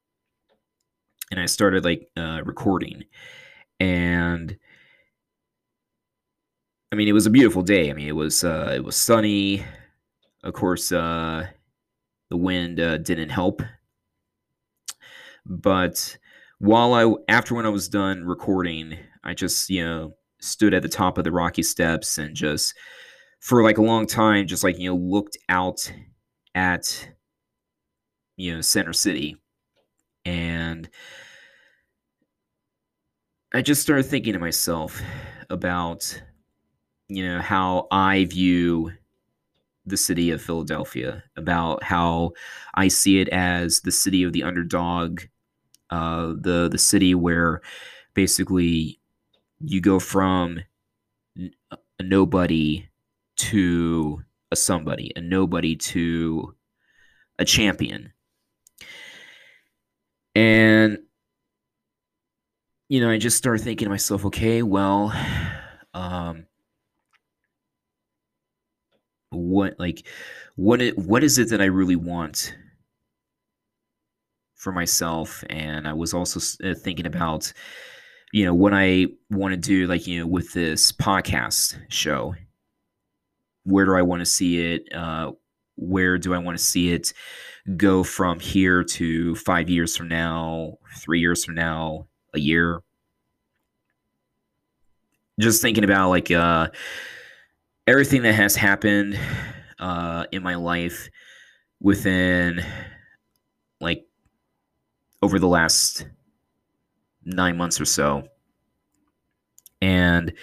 and 1.31 1.41
I 1.41 1.47
started 1.47 1.85
like 1.85 2.09
uh, 2.17 2.43
recording 2.45 3.05
and 3.79 4.57
I 6.93 6.97
mean 6.97 7.09
it 7.09 7.13
was 7.13 7.27
a 7.27 7.31
beautiful 7.31 7.63
day. 7.63 7.91
I 7.91 7.93
mean 7.95 8.09
it 8.09 8.17
was 8.17 8.43
uh, 8.45 8.73
it 8.75 8.85
was 8.85 8.97
sunny. 8.97 9.65
Of 10.43 10.55
course 10.55 10.91
uh, 10.91 11.47
the 12.31 12.37
wind 12.37 12.81
uh, 12.81 12.99
didn't 12.99 13.31
help. 13.31 13.63
But 15.47 16.17
while 16.59 16.95
I 16.95 17.33
after 17.33 17.55
when 17.55 17.67
I 17.67 17.71
was 17.71 17.89
done 17.89 18.25
recording, 18.25 18.99
I 19.25 19.35
just, 19.35 19.71
you 19.71 19.85
know, 19.85 20.15
stood 20.41 20.75
at 20.75 20.83
the 20.83 20.89
top 20.89 21.19
of 21.19 21.25
the 21.25 21.33
rocky 21.33 21.63
steps 21.63 22.19
and 22.19 22.35
just 22.35 22.75
for 23.41 23.63
like 23.63 23.79
a 23.79 23.83
long 23.83 24.07
time 24.07 24.47
just 24.47 24.65
like 24.65 24.79
you 24.79 24.91
know 24.91 24.97
looked 24.97 25.39
out 25.49 25.93
at 26.55 27.09
you 28.37 28.55
know 28.55 28.61
center 28.61 28.93
city. 28.93 29.37
And 30.25 30.89
i 33.53 33.63
just 33.63 33.83
started 33.83 34.05
thinking 34.05 34.33
to 34.33 34.39
myself 34.39 35.01
about 35.49 36.23
you 37.09 37.27
know 37.27 37.41
how 37.41 37.87
i 37.91 38.25
view 38.27 38.93
the 39.87 39.97
city 39.97 40.31
of 40.31 40.41
philadelphia 40.43 41.23
about 41.37 41.83
how 41.83 42.31
i 42.75 42.89
see 42.89 43.21
it 43.21 43.29
as 43.31 43.81
the 43.81 43.91
city 43.93 44.23
of 44.23 44.33
the 44.33 44.43
underdog 44.43 45.23
uh, 45.91 46.35
the 46.41 46.69
the 46.71 46.79
city 46.79 47.15
where 47.15 47.61
basically 48.15 49.01
you 49.61 49.81
go 49.81 49.99
from 49.99 50.61
nobody 52.01 52.89
to 53.49 54.23
a 54.51 54.57
somebody, 54.57 55.13
a 55.17 55.21
nobody 55.21 55.77
to 55.77 56.55
a 57.39 57.45
champion. 57.45 58.13
And 60.35 60.99
you 62.89 63.01
know, 63.01 63.11
I 63.11 63.19
just 63.19 63.37
started 63.37 63.63
thinking 63.63 63.87
to 63.87 63.91
myself, 63.91 64.25
okay, 64.27 64.63
well, 64.63 65.13
um 65.95 66.47
what 69.31 69.77
like 69.79 70.07
what 70.57 70.83
it, 70.83 70.99
what 70.99 71.23
is 71.23 71.39
it 71.39 71.49
that 71.51 71.61
I 71.61 71.67
really 71.67 71.97
want 71.97 72.55
for 74.57 74.73
myself 74.73 75.43
and 75.49 75.89
I 75.89 75.93
was 75.93 76.13
also 76.13 76.41
uh, 76.69 76.75
thinking 76.75 77.07
about 77.07 77.53
you 78.33 78.45
know 78.45 78.55
what 78.55 78.75
I 78.75 79.07
want 79.31 79.53
to 79.53 79.57
do 79.57 79.87
like 79.87 80.07
you 80.07 80.21
know 80.21 80.27
with 80.27 80.53
this 80.53 80.93
podcast 80.93 81.79
show 81.89 82.35
where 83.71 83.85
do 83.85 83.95
I 83.95 84.03
want 84.03 84.21
to 84.21 84.27
see 84.27 84.75
it? 84.75 84.93
Uh, 84.95 85.33
where 85.77 86.19
do 86.19 86.35
I 86.35 86.39
want 86.39 86.59
to 86.59 86.65
see 86.65 86.93
it 86.93 87.13
go 87.77 88.03
from 88.03 88.41
here 88.41 88.83
to 88.83 89.35
five 89.37 89.71
years 89.71 89.97
from 89.97 90.09
now, 90.09 90.79
three 90.99 91.21
years 91.21 91.45
from 91.45 91.55
now, 91.55 92.07
a 92.35 92.41
year? 92.41 92.83
Just 95.39 95.63
thinking 95.63 95.85
about 95.85 96.11
like 96.11 96.31
uh, 96.31 96.69
everything 97.87 98.23
that 98.23 98.35
has 98.35 98.57
happened 98.57 99.19
uh, 99.79 100.27
in 100.33 100.43
my 100.43 100.57
life 100.57 101.09
within 101.81 102.61
like 103.81 104.05
over 105.23 105.39
the 105.39 105.49
last 105.49 106.07
nine 107.25 107.57
months 107.57 107.81
or 107.81 107.87
so. 107.87 108.29
And 109.81 110.35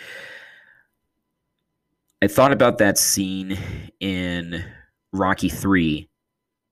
I 2.21 2.27
thought 2.27 2.51
about 2.51 2.79
that 2.79 2.97
scene 2.97 3.57
in 3.99 4.65
Rocky 5.13 5.49
3 5.49 6.09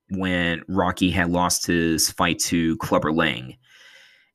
when 0.10 0.63
Rocky 0.67 1.12
had 1.12 1.30
lost 1.30 1.67
his 1.67 2.10
fight 2.10 2.39
to 2.39 2.76
Clubber 2.78 3.12
Lang. 3.12 3.56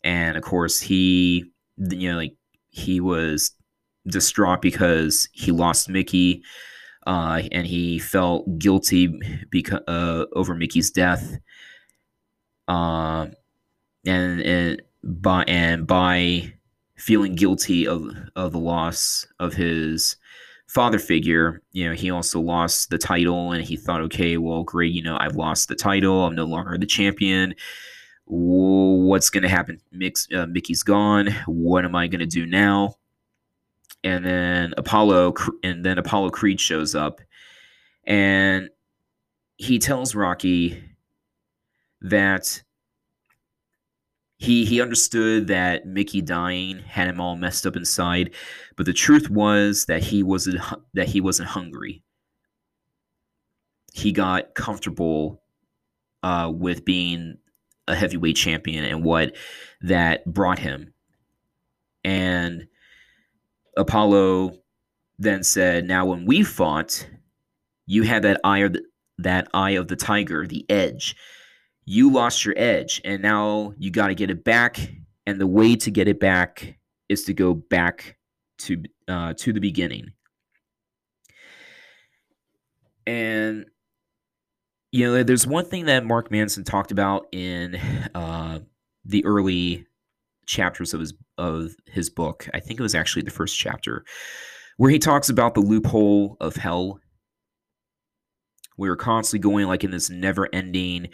And 0.05 0.37
of 0.37 0.45
course, 0.45 0.81
he, 0.81 1.45
you 1.77 2.11
know, 2.11 2.17
like 2.17 2.37
he 2.69 3.01
was 3.01 3.53
distraught 4.07 4.63
because 4.63 5.29
he 5.33 5.51
lost 5.51 5.89
Mickey. 5.89 6.43
Uh, 7.07 7.43
and 7.51 7.67
he 7.67 7.99
felt 7.99 8.59
guilty 8.59 9.13
because 9.51 9.81
uh, 9.89 10.27
over 10.35 10.55
Mickey's 10.55 10.91
death. 10.91 11.39
Uh, 12.69 13.27
and 14.07 14.41
and 14.43 14.83
by 15.03 15.43
and 15.49 15.87
by 15.87 16.53
feeling 16.97 17.35
guilty 17.35 17.87
of 17.87 18.15
of 18.37 18.53
the 18.53 18.59
loss 18.59 19.27
of 19.41 19.55
his 19.55 20.17
father 20.71 21.01
figure, 21.01 21.61
you 21.73 21.89
know, 21.89 21.93
he 21.93 22.13
also 22.13 22.39
lost 22.39 22.91
the 22.91 22.99
title 22.99 23.51
and 23.51 23.65
he 23.65 23.77
thought, 23.77 24.01
okay, 24.03 24.37
well, 24.37 24.63
great, 24.63 24.93
you 24.93 25.03
know, 25.03 25.17
I've 25.19 25.35
lost 25.35 25.67
the 25.67 25.75
title. 25.75 26.25
I'm 26.25 26.37
no 26.37 26.45
longer 26.45 26.79
the 26.79 26.87
champion. 26.87 27.57
What's 28.27 29.31
going 29.31 29.43
to 29.43 29.49
happen? 29.49 29.81
Mix, 29.91 30.29
uh, 30.33 30.47
Mickey's 30.47 30.85
gone. 30.85 31.35
What 31.47 31.85
am 31.85 31.97
I 31.97 32.07
going 32.07 32.21
to 32.21 32.27
do 32.27 32.47
now? 32.47 32.95
And 34.05 34.25
then 34.25 34.73
Apollo, 34.77 35.35
and 35.65 35.85
then 35.85 35.99
Apollo 35.99 36.31
Creed 36.31 36.61
shows 36.61 36.95
up 36.95 37.21
and 38.05 38.71
he 39.57 39.81
tells 39.81 40.15
Rocky 40.15 40.81
that 42.01 42.63
he 44.41 44.65
he 44.65 44.81
understood 44.81 45.49
that 45.49 45.87
Mickey 45.87 46.23
dying 46.23 46.79
had 46.79 47.09
him 47.09 47.21
all 47.21 47.37
messed 47.37 47.67
up 47.67 47.77
inside, 47.77 48.35
but 48.75 48.87
the 48.87 48.93
truth 48.95 49.29
was 49.29 49.85
that 49.85 50.03
he 50.03 50.23
wasn't 50.23 50.63
that 50.95 51.09
he 51.09 51.21
wasn't 51.21 51.51
hungry. 51.51 52.03
He 53.93 54.13
got 54.13 54.55
comfortable 54.55 55.43
uh, 56.23 56.51
with 56.55 56.87
being 56.87 57.37
a 57.87 57.95
heavyweight 57.95 58.37
champion 58.37 58.85
and 58.85 59.05
what 59.05 59.37
that 59.83 60.25
brought 60.25 60.59
him. 60.59 60.95
And 62.03 62.67
Apollo 63.77 64.59
then 65.19 65.43
said, 65.43 65.85
"Now, 65.85 66.07
when 66.07 66.25
we 66.25 66.45
fought, 66.45 67.07
you 67.85 68.05
had 68.05 68.23
that 68.23 68.41
eye 68.43 68.61
of 68.61 68.73
the, 68.73 68.85
that 69.19 69.49
eye 69.53 69.73
of 69.73 69.89
the 69.89 69.97
tiger, 69.97 70.47
the 70.47 70.65
edge." 70.71 71.15
You 71.85 72.13
lost 72.13 72.45
your 72.45 72.55
edge 72.57 73.01
and 73.05 73.23
now 73.23 73.73
you 73.79 73.91
got 73.91 74.09
to 74.09 74.15
get 74.15 74.31
it 74.31 74.45
back 74.45 74.91
and 75.27 75.41
the 75.41 75.47
way 75.47 75.77
to 75.77 75.91
get 75.91 76.09
it 76.09 76.21
back 76.21 76.79
is 77.09 77.25
to 77.25 77.35
go 77.35 77.55
back 77.55 78.17
to 78.59 78.83
uh, 79.09 79.35
to 79.35 79.53
the 79.53 79.61
beginning. 79.61 80.13
And 83.07 83.67
you 84.93 85.07
know 85.07 85.23
there's 85.23 85.47
one 85.47 85.65
thing 85.65 85.87
that 85.87 86.05
mark 86.05 86.31
manson 86.31 86.65
talked 86.65 86.93
about 86.93 87.27
in 87.33 87.77
uh, 88.15 88.61
the 89.05 89.25
early 89.25 89.87
chapters 90.47 90.95
of 90.95 91.01
his 91.01 91.15
of 91.39 91.75
his 91.87 92.11
book. 92.11 92.49
I 92.55 92.61
think 92.61 92.79
it 92.79 92.83
was 92.83 92.95
actually 92.95 93.23
the 93.23 93.31
first 93.31 93.59
chapter 93.59 94.05
where 94.77 94.91
he 94.91 94.99
talks 94.99 95.29
about 95.29 95.55
the 95.55 95.61
loophole 95.61 96.37
of 96.41 96.57
hell. 96.57 97.01
We 98.77 98.89
were 98.89 98.97
constantly 98.97 99.41
going 99.41 99.67
like 99.67 99.85
in 99.85 99.91
this 99.91 100.11
never 100.11 100.49
ending 100.53 101.09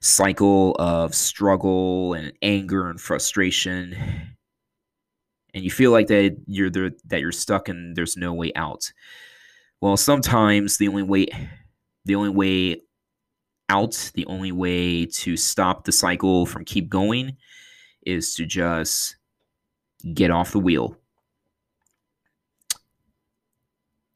cycle 0.00 0.74
of 0.78 1.14
struggle 1.14 2.14
and 2.14 2.32
anger 2.42 2.88
and 2.88 3.00
frustration. 3.00 3.96
And 5.52 5.64
you 5.64 5.70
feel 5.70 5.90
like 5.90 6.06
that 6.08 6.36
you're 6.46 6.70
there 6.70 6.90
that 7.06 7.20
you're 7.20 7.32
stuck 7.32 7.68
and 7.68 7.96
there's 7.96 8.16
no 8.16 8.32
way 8.32 8.52
out. 8.54 8.92
Well 9.80 9.96
sometimes 9.96 10.78
the 10.78 10.88
only 10.88 11.02
way 11.02 11.26
the 12.04 12.14
only 12.14 12.30
way 12.30 12.82
out 13.68 14.10
the 14.14 14.26
only 14.26 14.52
way 14.52 15.06
to 15.06 15.36
stop 15.36 15.84
the 15.84 15.92
cycle 15.92 16.46
from 16.46 16.64
keep 16.64 16.88
going 16.88 17.36
is 18.06 18.34
to 18.34 18.46
just 18.46 19.16
get 20.14 20.30
off 20.30 20.52
the 20.52 20.60
wheel. 20.60 20.96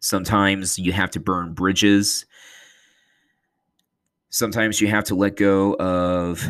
Sometimes 0.00 0.78
you 0.78 0.92
have 0.92 1.10
to 1.12 1.20
burn 1.20 1.54
bridges 1.54 2.26
sometimes 4.34 4.80
you 4.80 4.88
have 4.88 5.04
to 5.04 5.14
let 5.14 5.36
go 5.36 5.74
of 5.74 6.44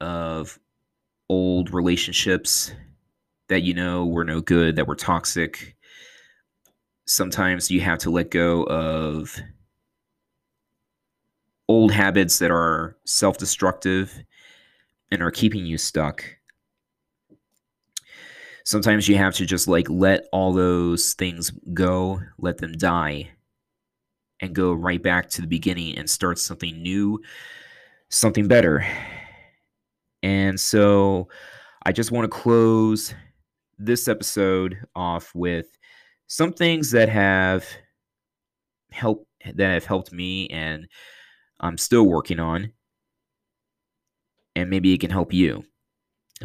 of 0.00 0.60
old 1.28 1.74
relationships 1.74 2.72
that 3.48 3.62
you 3.62 3.74
know 3.74 4.06
were 4.06 4.24
no 4.24 4.40
good, 4.40 4.76
that 4.76 4.86
were 4.86 4.94
toxic. 4.94 5.74
Sometimes 7.04 7.68
you 7.68 7.80
have 7.80 7.98
to 7.98 8.10
let 8.10 8.30
go 8.30 8.62
of 8.64 9.40
old 11.68 11.90
habits 11.90 12.38
that 12.38 12.52
are 12.52 12.96
self 13.04 13.38
destructive 13.38 14.22
and 15.10 15.20
are 15.20 15.32
keeping 15.32 15.66
you 15.66 15.78
stuck. 15.78 16.22
Sometimes 18.62 19.08
you 19.08 19.16
have 19.16 19.34
to 19.34 19.46
just 19.46 19.66
like 19.66 19.90
let 19.90 20.28
all 20.30 20.52
those 20.52 21.14
things 21.14 21.50
go, 21.74 22.20
let 22.38 22.58
them 22.58 22.72
die, 22.72 23.30
and 24.40 24.54
go 24.54 24.72
right 24.72 25.02
back 25.02 25.28
to 25.30 25.40
the 25.40 25.46
beginning 25.46 25.96
and 25.98 26.08
start 26.08 26.38
something 26.38 26.82
new, 26.82 27.20
something 28.10 28.48
better. 28.48 28.86
And 30.22 30.58
so 30.58 31.28
I 31.84 31.92
just 31.92 32.12
want 32.12 32.24
to 32.24 32.38
close 32.38 33.14
this 33.78 34.08
episode 34.08 34.78
off 34.94 35.34
with 35.34 35.66
some 36.26 36.52
things 36.52 36.90
that 36.90 37.08
have 37.08 37.66
helped 38.90 39.26
that 39.54 39.72
have 39.72 39.84
helped 39.84 40.12
me 40.12 40.48
and 40.48 40.88
I'm 41.60 41.78
still 41.78 42.04
working 42.04 42.40
on 42.40 42.72
and 44.56 44.68
maybe 44.68 44.92
it 44.92 45.00
can 45.00 45.10
help 45.10 45.32
you. 45.32 45.64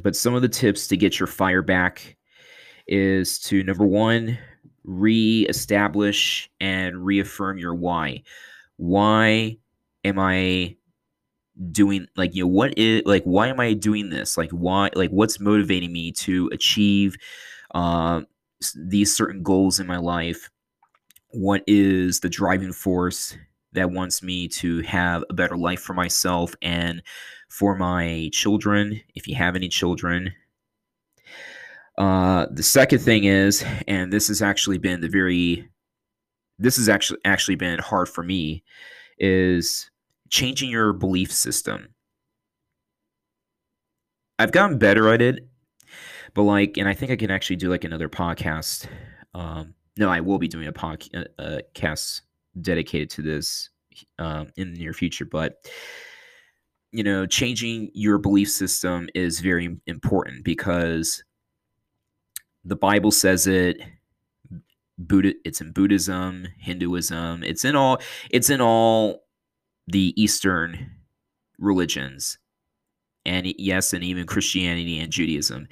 But 0.01 0.15
some 0.15 0.35
of 0.35 0.41
the 0.41 0.49
tips 0.49 0.87
to 0.87 0.97
get 0.97 1.19
your 1.19 1.27
fire 1.27 1.61
back 1.61 2.17
is 2.87 3.39
to 3.39 3.63
number 3.63 3.85
1 3.85 4.37
re-establish 4.83 6.49
and 6.59 7.05
reaffirm 7.05 7.57
your 7.57 7.75
why. 7.75 8.23
Why 8.77 9.57
am 10.03 10.19
I 10.19 10.75
doing 11.71 12.07
like 12.17 12.33
you 12.33 12.43
know 12.43 12.47
what 12.47 12.77
is 12.77 13.03
like 13.05 13.23
why 13.23 13.47
am 13.47 13.59
I 13.59 13.73
doing 13.73 14.09
this? 14.09 14.37
Like 14.37 14.51
why 14.51 14.89
like 14.95 15.11
what's 15.11 15.39
motivating 15.39 15.93
me 15.93 16.11
to 16.13 16.49
achieve 16.51 17.15
uh, 17.75 18.21
these 18.75 19.15
certain 19.15 19.43
goals 19.43 19.79
in 19.79 19.87
my 19.87 19.97
life? 19.97 20.49
What 21.29 21.63
is 21.67 22.19
the 22.19 22.29
driving 22.29 22.73
force 22.73 23.37
that 23.73 23.91
wants 23.91 24.23
me 24.23 24.47
to 24.47 24.81
have 24.81 25.23
a 25.29 25.33
better 25.33 25.57
life 25.57 25.81
for 25.81 25.93
myself 25.93 26.55
and 26.61 27.01
for 27.49 27.75
my 27.75 28.29
children, 28.33 29.01
if 29.15 29.27
you 29.27 29.35
have 29.35 29.55
any 29.55 29.69
children. 29.69 30.33
Uh, 31.97 32.47
the 32.51 32.63
second 32.63 32.99
thing 32.99 33.25
is, 33.25 33.63
and 33.87 34.11
this 34.11 34.27
has 34.27 34.41
actually 34.41 34.77
been 34.77 35.01
the 35.01 35.09
very, 35.09 35.69
this 36.57 36.77
has 36.77 36.89
actually 36.89 37.19
actually 37.25 37.55
been 37.55 37.79
hard 37.79 38.09
for 38.09 38.23
me, 38.23 38.63
is 39.19 39.89
changing 40.29 40.69
your 40.69 40.93
belief 40.93 41.31
system. 41.31 41.93
I've 44.39 44.51
gotten 44.51 44.79
better 44.79 45.09
at 45.13 45.21
it, 45.21 45.47
but 46.33 46.43
like, 46.43 46.77
and 46.77 46.89
I 46.89 46.93
think 46.93 47.11
I 47.11 47.15
can 47.15 47.29
actually 47.29 47.57
do 47.57 47.69
like 47.69 47.83
another 47.83 48.09
podcast. 48.09 48.87
Um, 49.35 49.75
no, 49.97 50.09
I 50.09 50.21
will 50.21 50.39
be 50.39 50.47
doing 50.47 50.67
a 50.67 50.73
podcast 50.73 52.21
dedicated 52.59 53.09
to 53.11 53.21
this 53.21 53.69
um, 54.17 54.49
in 54.55 54.73
the 54.73 54.79
near 54.79 54.93
future. 54.93 55.25
But 55.25 55.69
you 56.91 57.03
know, 57.03 57.25
changing 57.25 57.89
your 57.93 58.17
belief 58.17 58.49
system 58.49 59.09
is 59.15 59.39
very 59.39 59.77
important 59.87 60.43
because 60.43 61.23
the 62.65 62.75
Bible 62.75 63.11
says 63.11 63.47
it. 63.47 63.81
Buddha, 64.97 65.33
it's 65.43 65.59
in 65.59 65.71
Buddhism, 65.71 66.47
Hinduism. 66.59 67.43
It's 67.43 67.65
in 67.65 67.75
all. 67.75 67.99
It's 68.29 68.49
in 68.49 68.61
all 68.61 69.23
the 69.87 70.13
Eastern 70.21 70.91
religions, 71.57 72.37
and 73.25 73.47
yes, 73.57 73.91
and 73.93 74.03
even 74.03 74.27
Christianity 74.27 74.99
and 74.99 75.11
Judaism. 75.11 75.67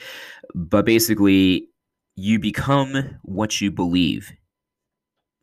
But 0.55 0.85
basically, 0.85 1.69
you 2.15 2.39
become 2.39 3.19
what 3.23 3.61
you 3.61 3.71
believe 3.71 4.31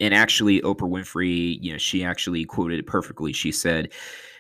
and 0.01 0.15
actually 0.15 0.61
oprah 0.63 0.89
winfrey 0.89 1.59
you 1.61 1.73
know 1.73 1.79
she 1.79 2.05
actually 2.05 2.45
quoted 2.45 2.79
it 2.79 2.87
perfectly 2.87 3.33
she 3.33 3.51
said 3.51 3.93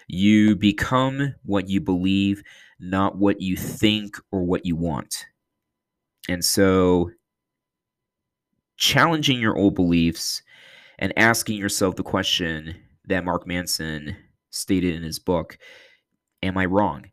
you 0.09 0.55
become 0.57 1.35
what 1.44 1.68
you 1.68 1.81
believe 1.81 2.42
not 2.81 3.16
what 3.18 3.40
you 3.40 3.57
think 3.57 4.16
or 4.31 4.42
what 4.42 4.64
you 4.64 4.77
want 4.77 5.27
and 6.29 6.45
so 6.45 7.11
challenging 8.77 9.41
your 9.41 9.57
old 9.57 9.75
beliefs 9.75 10.43
and 10.99 11.12
asking 11.19 11.57
yourself 11.57 11.97
the 11.97 12.03
question 12.03 12.77
that 13.07 13.25
mark 13.25 13.47
manson 13.47 14.17
stated 14.51 14.95
in 14.95 15.03
his 15.03 15.19
book 15.19 15.59
am 16.43 16.57
i 16.57 16.64
wrong 16.64 17.05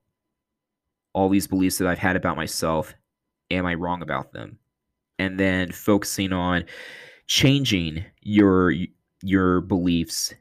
all 1.13 1.29
these 1.29 1.47
beliefs 1.47 1.77
that 1.77 1.87
i've 1.87 1.99
had 1.99 2.15
about 2.15 2.35
myself 2.35 2.93
am 3.51 3.65
i 3.65 3.73
wrong 3.73 4.01
about 4.01 4.31
them 4.33 4.57
and 5.17 5.39
then 5.39 5.71
focusing 5.71 6.33
on 6.33 6.65
changing 7.27 8.05
your 8.21 8.73
your 9.21 9.61
beliefs 9.61 10.33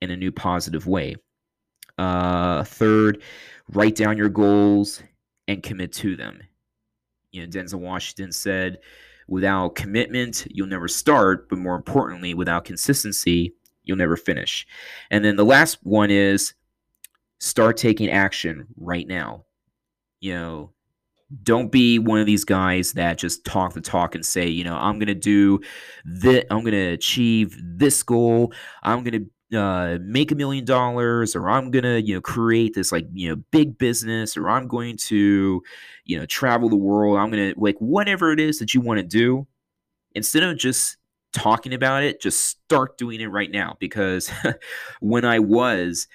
in 0.00 0.10
a 0.10 0.16
new 0.16 0.32
positive 0.32 0.86
way. 0.86 1.14
Uh, 1.98 2.64
third, 2.64 3.22
write 3.72 3.94
down 3.94 4.16
your 4.16 4.28
goals 4.28 5.02
and 5.48 5.62
commit 5.62 5.92
to 5.92 6.16
them. 6.16 6.40
You 7.32 7.42
know, 7.42 7.48
Denzel 7.48 7.80
Washington 7.80 8.30
said, 8.32 8.78
without 9.26 9.74
commitment, 9.74 10.46
you'll 10.50 10.66
never 10.66 10.88
start, 10.88 11.48
but 11.48 11.58
more 11.58 11.74
importantly, 11.74 12.34
without 12.34 12.64
consistency, 12.64 13.54
you'll 13.84 13.96
never 13.96 14.16
finish. 14.16 14.66
And 15.10 15.24
then 15.24 15.36
the 15.36 15.44
last 15.44 15.78
one 15.82 16.10
is 16.10 16.54
start 17.40 17.76
taking 17.76 18.10
action 18.10 18.66
right 18.76 19.06
now. 19.06 19.44
You 20.20 20.34
know, 20.34 20.72
don't 21.42 21.72
be 21.72 21.98
one 21.98 22.20
of 22.20 22.26
these 22.26 22.44
guys 22.44 22.92
that 22.92 23.18
just 23.18 23.44
talk 23.44 23.72
the 23.72 23.80
talk 23.80 24.14
and 24.14 24.24
say, 24.24 24.46
you 24.48 24.64
know, 24.64 24.76
I'm 24.76 24.98
gonna 24.98 25.14
do 25.14 25.60
this, 26.04 26.44
I'm 26.50 26.62
gonna 26.62 26.90
achieve 26.90 27.58
this 27.60 28.02
goal, 28.02 28.52
I'm 28.82 29.02
gonna 29.02 29.24
uh, 29.52 29.98
make 30.00 30.30
a 30.32 30.34
million 30.34 30.64
dollars, 30.64 31.36
or 31.36 31.48
I'm 31.50 31.70
gonna, 31.70 31.98
you 31.98 32.14
know, 32.14 32.20
create 32.20 32.74
this 32.74 32.92
like, 32.92 33.06
you 33.12 33.28
know, 33.28 33.36
big 33.50 33.78
business, 33.78 34.36
or 34.36 34.48
I'm 34.48 34.68
going 34.68 34.96
to, 35.08 35.62
you 36.04 36.18
know, 36.18 36.26
travel 36.26 36.68
the 36.68 36.76
world. 36.76 37.18
I'm 37.18 37.30
gonna 37.30 37.54
like 37.56 37.76
whatever 37.78 38.32
it 38.32 38.40
is 38.40 38.58
that 38.58 38.74
you 38.74 38.80
want 38.80 38.98
to 38.98 39.06
do. 39.06 39.46
Instead 40.14 40.42
of 40.42 40.58
just 40.58 40.96
talking 41.32 41.74
about 41.74 42.02
it, 42.02 42.20
just 42.20 42.46
start 42.46 42.98
doing 42.98 43.20
it 43.20 43.28
right 43.28 43.50
now. 43.50 43.76
Because 43.80 44.30
when 45.00 45.24
I 45.24 45.38
was 45.38 46.06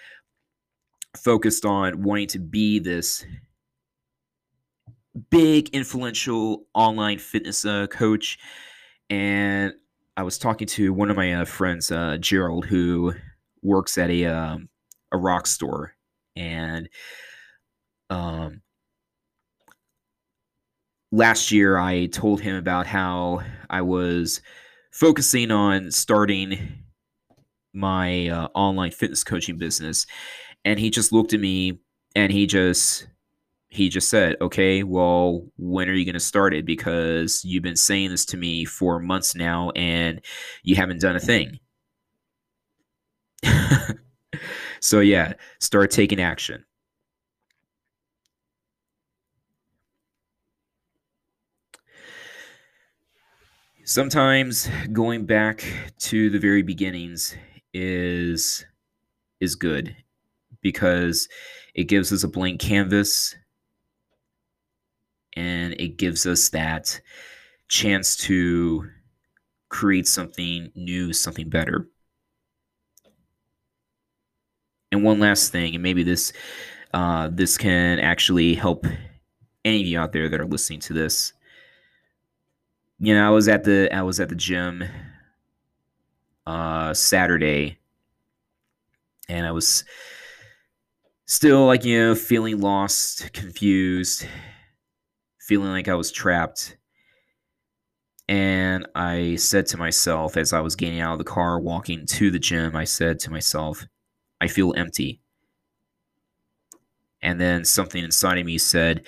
focused 1.16 1.66
on 1.66 2.04
wanting 2.04 2.28
to 2.28 2.40
be 2.40 2.80
this 2.80 3.26
big 5.30 5.70
influential 5.70 6.66
online 6.74 7.18
fitness 7.18 7.66
uh, 7.66 7.88
coach 7.88 8.38
and 9.10 9.74
i 10.16 10.24
was 10.24 10.38
talking 10.38 10.68
to 10.68 10.94
one 10.94 11.10
of 11.10 11.18
my 11.18 11.34
uh, 11.34 11.46
friends 11.46 11.92
uh, 11.92 12.18
gerald 12.18 12.66
who 12.66 13.14
works 13.68 13.98
at 13.98 14.10
a 14.10 14.26
um, 14.26 14.70
a 15.12 15.18
rock 15.18 15.48
store 15.48 15.94
and 16.36 16.90
um 18.10 18.62
last 21.12 21.52
year 21.52 21.78
i 21.78 22.06
told 22.08 22.42
him 22.42 22.56
about 22.56 22.86
how 22.86 23.42
i 23.70 23.82
was 23.82 24.42
focusing 24.92 25.52
on 25.52 25.92
starting 25.92 26.58
my 27.74 28.28
uh, 28.28 28.48
online 28.56 28.92
fitness 28.92 29.24
coaching 29.24 29.58
business 29.58 30.06
and 30.66 30.80
he 30.80 30.90
just 30.90 31.12
looked 31.12 31.34
at 31.34 31.40
me 31.40 31.80
and 32.16 32.32
he 32.32 32.46
just 32.48 33.08
he 33.70 33.90
just 33.90 34.10
said, 34.10 34.36
okay, 34.42 34.84
well, 34.84 35.46
when 35.58 35.90
are 35.90 35.94
you 35.94 36.06
going 36.06 36.14
to 36.14 36.20
start 36.20 36.54
it? 36.54 36.66
Because 36.66 37.44
you've 37.44 37.64
been 37.64 37.76
saying 37.76 38.12
this 38.12 38.26
to 38.28 38.38
me 38.38 38.66
for 38.66 39.00
months 39.00 39.36
now 39.36 39.72
and 39.72 40.22
you 40.64 40.76
haven't 40.76 41.02
done 41.02 41.16
a 41.16 41.20
thing. 41.20 41.60
so, 44.80 45.00
yeah, 45.00 45.34
start 45.60 45.92
taking 45.92 46.20
action. 46.20 46.64
Sometimes 53.84 54.70
going 54.92 55.26
back 55.26 55.64
to 56.00 56.30
the 56.30 56.40
very 56.40 56.62
beginnings 56.62 57.36
is 57.74 58.66
is 59.40 59.56
good 59.56 59.96
because 60.62 61.30
it 61.76 61.86
gives 61.86 62.14
us 62.14 62.24
a 62.24 62.28
blank 62.28 62.60
canvas 62.62 63.36
and 65.36 65.74
it 65.80 65.98
gives 65.98 66.26
us 66.26 66.50
that 66.50 67.00
chance 67.70 68.16
to 68.16 68.90
create 69.70 70.08
something 70.08 70.72
new, 70.76 71.14
something 71.14 71.50
better. 71.50 71.88
And 74.92 75.04
one 75.04 75.20
last 75.20 75.52
thing, 75.52 75.74
and 75.74 75.84
maybe 75.84 76.04
this 76.04 76.32
uh, 76.94 77.30
this 77.32 77.58
can 77.58 78.00
actually 78.00 78.56
help 78.56 78.86
any 79.66 79.82
of 79.82 79.88
you 79.88 80.00
out 80.00 80.14
there 80.14 80.30
that 80.30 80.40
are 80.40 80.46
listening 80.46 80.80
to 80.82 80.94
this. 80.94 81.34
You 83.00 83.14
know, 83.14 83.28
I 83.28 83.30
was 83.30 83.48
at 83.48 83.64
the 83.64 83.94
I 83.94 84.02
was 84.02 84.20
at 84.20 84.30
the 84.30 84.36
gym 84.36 84.84
uh, 86.46 86.94
Saturday, 86.94 87.78
and 89.28 89.46
I 89.46 89.52
was 89.52 89.84
still 91.26 91.66
like 91.66 91.84
you 91.84 92.00
know 92.00 92.16
feeling 92.16 92.60
lost, 92.62 93.34
confused, 93.34 94.26
feeling 95.40 95.70
like 95.70 95.88
I 95.88 95.96
was 95.96 96.12
trapped. 96.12 96.78
And 98.30 98.86
I 98.94 99.38
said 99.38 99.68
to 99.68 99.78
myself 99.78 100.36
as 100.36 100.52
I 100.52 100.60
was 100.60 100.76
getting 100.76 101.00
out 101.00 101.14
of 101.14 101.18
the 101.18 101.24
car, 101.24 101.60
walking 101.60 102.06
to 102.08 102.30
the 102.30 102.40
gym, 102.40 102.76
I 102.76 102.84
said 102.84 103.20
to 103.20 103.32
myself, 103.32 103.86
I 104.42 104.48
feel 104.48 104.74
empty. 104.78 105.22
And 107.22 107.40
then 107.42 107.66
something 107.66 108.04
inside 108.04 108.38
of 108.40 108.46
me 108.46 108.58
said, 108.58 109.06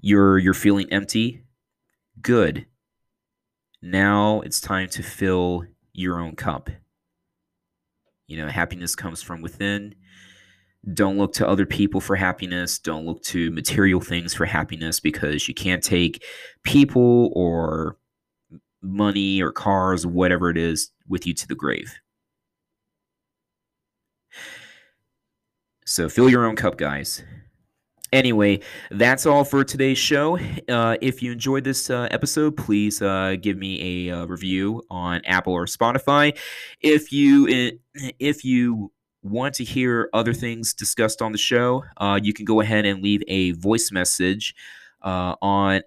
You're 0.00 0.38
you're 0.38 0.54
feeling 0.54 0.92
empty? 0.92 1.42
Good. 2.20 2.66
Now 3.82 4.40
it's 4.42 4.60
time 4.60 4.88
to 4.90 5.02
fill 5.02 5.64
your 5.92 6.20
own 6.20 6.36
cup. 6.36 6.70
You 8.26 8.36
know, 8.38 8.48
happiness 8.48 8.94
comes 8.94 9.22
from 9.22 9.42
within. 9.42 9.94
don't 10.94 11.18
look 11.18 11.32
to 11.34 11.48
other 11.48 11.66
people 11.66 12.00
for 12.00 12.16
happiness. 12.16 12.78
Don't 12.78 13.06
look 13.06 13.22
to 13.24 13.50
material 13.52 14.00
things 14.00 14.34
for 14.34 14.46
happiness 14.46 15.00
because 15.00 15.48
you 15.48 15.54
can't 15.54 15.82
take 15.82 16.24
people 16.64 17.32
or 17.34 17.98
money 18.82 19.42
or 19.42 19.52
cars, 19.52 20.06
whatever 20.06 20.50
it 20.50 20.56
is, 20.58 20.90
with 21.08 21.26
you 21.26 21.34
to 21.34 21.48
the 21.48 21.54
grave. 21.54 21.94
So 25.84 26.08
fill 26.08 26.28
your 26.28 26.46
own 26.46 26.56
cup, 26.56 26.76
guys. 26.76 27.22
Anyway, 28.12 28.60
that's 28.90 29.24
all 29.24 29.42
for 29.42 29.64
today's 29.64 29.96
show. 29.96 30.38
Uh, 30.68 30.96
if 31.00 31.22
you 31.22 31.32
enjoyed 31.32 31.64
this 31.64 31.88
uh, 31.88 32.08
episode, 32.10 32.56
please 32.58 33.00
uh, 33.00 33.36
give 33.40 33.56
me 33.56 34.08
a 34.08 34.14
uh, 34.14 34.26
review 34.26 34.82
on 34.90 35.22
Apple 35.24 35.54
or 35.54 35.64
Spotify. 35.64 36.36
If 36.80 37.10
you 37.10 37.78
if 38.18 38.44
you 38.44 38.92
want 39.22 39.54
to 39.54 39.64
hear 39.64 40.10
other 40.12 40.34
things 40.34 40.74
discussed 40.74 41.22
on 41.22 41.32
the 41.32 41.38
show, 41.38 41.84
uh, 41.96 42.20
you 42.22 42.34
can 42.34 42.44
go 42.44 42.60
ahead 42.60 42.84
and 42.84 43.02
leave 43.02 43.22
a 43.28 43.52
voice 43.52 43.90
message 43.90 44.54
uh, 45.00 45.34
on 45.40 45.80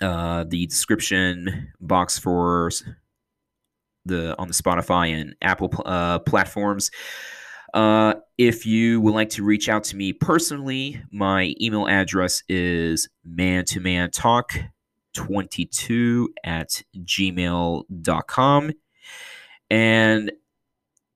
the 0.00 0.66
description 0.68 1.70
box 1.82 2.18
for 2.18 2.70
the 4.06 4.36
on 4.38 4.48
the 4.48 4.54
Spotify 4.54 5.18
and 5.18 5.34
Apple 5.42 5.68
platforms. 6.26 6.90
Uh, 7.72 8.14
if 8.36 8.66
you 8.66 9.00
would 9.00 9.14
like 9.14 9.30
to 9.30 9.44
reach 9.44 9.68
out 9.68 9.84
to 9.84 9.96
me 9.96 10.12
personally, 10.12 11.00
my 11.12 11.54
email 11.60 11.86
address 11.86 12.42
is 12.48 13.08
man 13.24 13.64
to 13.64 13.80
man 13.80 14.10
talk 14.10 14.54
22 15.14 16.32
at 16.44 16.82
gmail.com. 16.96 18.72
And 19.70 20.32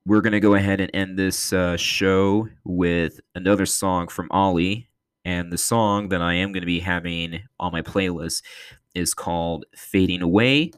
we're 0.06 0.20
going 0.20 0.32
to 0.32 0.40
go 0.40 0.54
ahead 0.54 0.80
and 0.80 0.90
end 0.94 1.18
this 1.18 1.52
uh, 1.52 1.76
show 1.76 2.48
with 2.64 3.20
another 3.34 3.66
song 3.66 4.08
from 4.08 4.28
Ollie. 4.30 4.88
And 5.24 5.50
the 5.50 5.58
song 5.58 6.10
that 6.10 6.20
I 6.20 6.34
am 6.34 6.52
going 6.52 6.60
to 6.60 6.66
be 6.66 6.80
having 6.80 7.40
on 7.58 7.72
my 7.72 7.82
playlist 7.82 8.42
is 8.94 9.14
called 9.14 9.64
Fading 9.74 10.22
Away. 10.22 10.72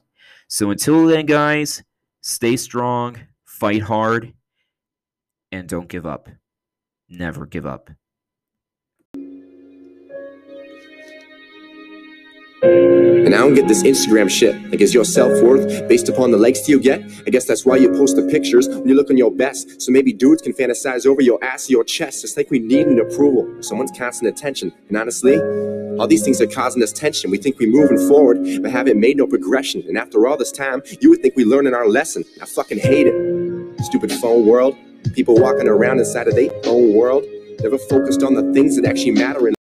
So 0.49 0.71
until 0.71 1.07
then, 1.07 1.27
guys, 1.27 1.83
stay 2.27 2.57
strong, 2.57 3.17
fight 3.45 3.83
hard, 3.83 4.33
and 5.53 5.69
don't 5.69 5.89
give 5.89 6.05
up. 6.05 6.29
Never 7.09 7.47
give 7.47 7.65
up. 7.65 7.91
And 12.63 13.33
I 13.33 13.39
don't 13.39 13.55
get 13.55 13.69
this 13.69 13.85
Instagram 13.85 14.29
shit. 14.29 14.61
Like, 14.71 14.81
is 14.81 14.93
your 14.93 15.05
self 15.05 15.41
worth 15.41 15.89
based 15.89 16.09
upon 16.09 16.33
the 16.33 16.37
likes 16.37 16.69
you 16.69 16.81
get? 16.81 17.01
I 17.27 17.31
guess 17.31 17.45
that's 17.45 17.65
why 17.65 17.77
you 17.77 17.91
post 17.93 18.17
the 18.17 18.23
pictures 18.23 18.69
when 18.69 18.89
you 18.89 18.97
look 18.97 19.11
on 19.11 19.17
your 19.17 19.31
best. 19.31 19.81
So 19.81 19.93
maybe 19.93 20.13
dudes 20.13 20.43
can 20.43 20.53
fantasize 20.53 21.07
over 21.07 21.21
your 21.21 21.43
ass 21.45 21.69
or 21.69 21.73
your 21.73 21.85
chest. 21.85 22.25
It's 22.25 22.37
like 22.37 22.51
we 22.51 22.59
need 22.59 22.89
an 22.89 22.99
approval, 22.99 23.63
someone's 23.63 23.97
constant 23.97 24.37
attention. 24.37 24.73
And 24.89 24.97
honestly, 24.97 25.37
all 25.99 26.07
these 26.07 26.23
things 26.23 26.41
are 26.41 26.47
causing 26.47 26.83
us 26.83 26.93
tension. 26.93 27.31
We 27.31 27.39
think 27.39 27.59
we're 27.59 27.71
moving 27.71 27.99
forward, 28.09 28.39
but 28.61 28.71
haven't 28.71 29.01
made 29.01 29.17
no 29.17 29.27
progression. 29.27 29.83
And 29.89 29.97
after 29.97 30.27
all 30.27 30.37
this 30.37 30.53
time, 30.53 30.83
you 31.01 31.11
would 31.11 31.23
think 31.23 31.37
we 31.37 31.45
learning 31.45 31.75
our 31.75 31.89
lesson. 31.89 32.25
I 32.41 32.47
fucking 32.47 32.79
hate 32.79 33.07
it. 33.07 33.85
Stupid 33.85 34.13
phone 34.13 34.47
world. 34.47 34.77
People 35.15 35.37
walking 35.37 35.69
around 35.69 35.99
inside 35.99 36.29
of 36.29 36.35
their 36.35 36.51
own 36.67 36.95
world, 36.95 37.25
never 37.61 37.79
focused 37.79 38.23
on 38.23 38.35
the 38.35 38.53
things 38.53 38.77
that 38.77 38.85
actually 38.85 39.13
matter 39.13 39.49
in 39.49 39.55